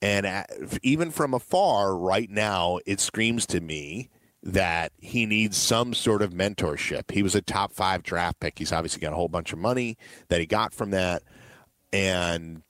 [0.00, 0.46] and
[0.82, 4.10] even from afar, right now, it screams to me
[4.42, 7.10] that he needs some sort of mentorship.
[7.10, 8.58] He was a top five draft pick.
[8.58, 9.98] He's obviously got a whole bunch of money
[10.28, 11.22] that he got from that,
[11.92, 12.62] and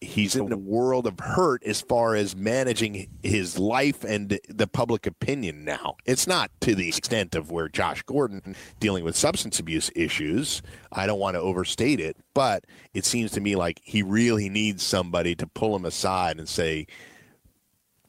[0.00, 5.06] he's in a world of hurt as far as managing his life and the public
[5.06, 5.96] opinion now.
[6.04, 10.62] It's not to the extent of where Josh Gordon dealing with substance abuse issues.
[10.92, 14.82] I don't want to overstate it, but it seems to me like he really needs
[14.82, 16.86] somebody to pull him aside and say,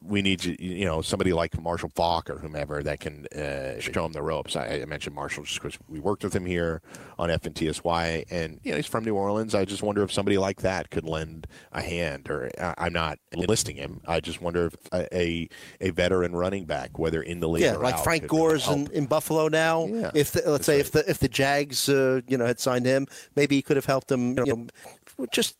[0.02, 4.06] we need you, you know, somebody like Marshall Faulk or whomever that can uh, show
[4.06, 4.56] him the ropes.
[4.56, 6.80] I, I mentioned Marshall just because we worked with him here
[7.18, 9.54] on FNTSY, and you know he's from New Orleans.
[9.54, 12.30] I just wonder if somebody like that could lend a hand.
[12.30, 14.00] Or I, I'm not enlisting him.
[14.06, 14.76] I just wonder if
[15.12, 15.48] a,
[15.80, 19.06] a veteran running back, whether in the league, Yeah, like out, Frank Gore's in, in
[19.06, 19.86] Buffalo now.
[19.86, 22.86] Yeah, if the, let's say if the if the Jags uh, you know had signed
[22.86, 24.38] him, maybe he could have helped them.
[24.38, 25.56] You know, just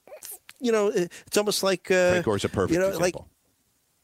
[0.60, 3.20] you know, it's almost like uh, Frank Gore's a perfect you know, example.
[3.20, 3.30] Like,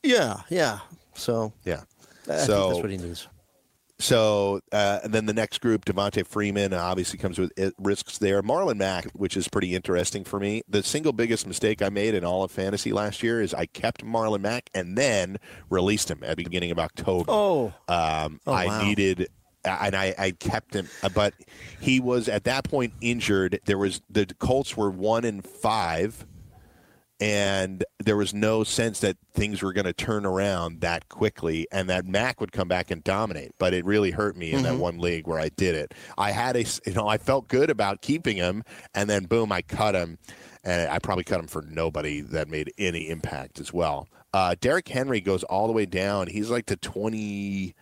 [0.07, 0.78] yeah, yeah.
[1.14, 1.82] So yeah.
[2.24, 3.28] I think so that's what he needs.
[3.98, 8.42] So uh, and then the next group, Devonta Freeman, obviously comes with it, risks there.
[8.42, 10.61] Marlon Mack, which is pretty interesting for me.
[10.68, 14.04] The single biggest mistake I made in all of fantasy last year is I kept
[14.04, 15.38] Marlon Mack and then
[15.70, 17.24] released him at the beginning of October.
[17.32, 18.84] Oh, Um, Oh, I wow.
[18.84, 19.28] needed,
[19.64, 21.32] and I, I kept him, but
[21.80, 23.61] he was at that point injured.
[23.64, 26.26] There was the Colts were one and five,
[27.21, 31.89] and there was no sense that things were going to turn around that quickly, and
[31.89, 33.53] that Mack would come back and dominate.
[33.59, 35.95] But it really hurt me in that one league where I did it.
[36.19, 38.62] I had a, you know, I felt good about keeping him,
[38.95, 40.19] and then boom, I cut him,
[40.62, 44.09] and I probably cut him for nobody that made any impact as well.
[44.35, 46.27] Uh, Derrick Henry goes all the way down.
[46.27, 47.75] He's like the twenty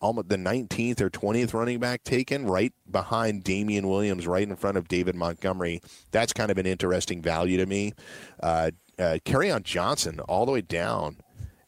[0.00, 4.76] almost the 19th or 20th running back taken right behind Damien Williams, right in front
[4.76, 5.80] of David Montgomery.
[6.10, 7.92] That's kind of an interesting value to me.
[8.42, 11.16] Uh, uh, on Johnson all the way down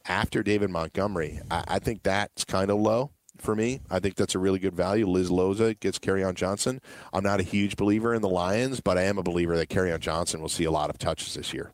[0.06, 1.40] after David Montgomery.
[1.50, 3.80] I, I think that's kind of low for me.
[3.90, 5.06] I think that's a really good value.
[5.06, 6.80] Liz Loza gets Kerryon Johnson.
[7.12, 10.00] I'm not a huge believer in the Lions, but I am a believer that Kerryon
[10.00, 11.72] Johnson will see a lot of touches this year.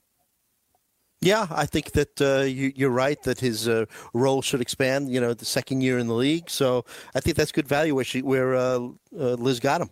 [1.20, 1.46] Yeah.
[1.50, 5.10] I think that uh, you, you're right that his uh, role should expand.
[5.12, 8.04] You know, the second year in the league, so I think that's good value where
[8.04, 8.78] she where uh,
[9.18, 9.90] uh, Liz got him.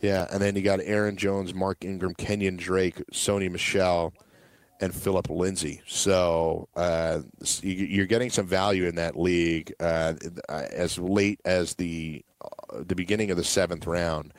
[0.00, 4.12] Yeah, and then you got Aaron Jones, Mark Ingram, Kenyan Drake, Sony Michel,
[4.80, 5.80] and Philip Lindsay.
[5.86, 7.22] So uh,
[7.62, 10.14] you- you're getting some value in that league uh,
[10.48, 12.24] as late as the
[12.74, 14.32] the beginning of the seventh round.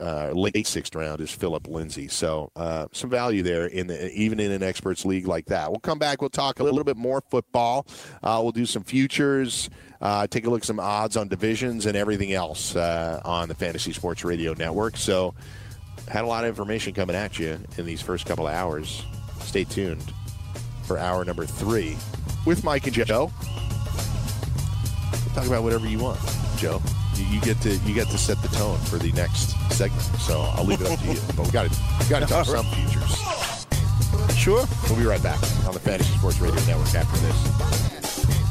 [0.00, 4.38] Uh, late sixth round is Philip Lindsay, so uh, some value there in the, even
[4.38, 5.70] in an experts league like that.
[5.70, 6.20] We'll come back.
[6.20, 7.84] We'll talk a little bit more football.
[8.22, 9.68] Uh, we'll do some futures,
[10.00, 13.56] uh, take a look at some odds on divisions and everything else uh, on the
[13.56, 14.96] Fantasy Sports Radio Network.
[14.96, 15.34] So
[16.06, 19.04] had a lot of information coming at you in these first couple of hours.
[19.40, 20.12] Stay tuned
[20.84, 21.96] for hour number three
[22.46, 23.32] with Mike and Joe.
[25.34, 26.20] Talk about whatever you want,
[26.56, 26.80] Joe.
[27.18, 30.02] You, get to you get to set the tone for the next segment.
[30.20, 31.18] So I'll leave it up to you.
[31.36, 33.16] But we got to got to talk some futures.
[34.36, 34.64] Sure.
[34.88, 38.47] We'll be right back on the Fantasy Sports Radio Network after this.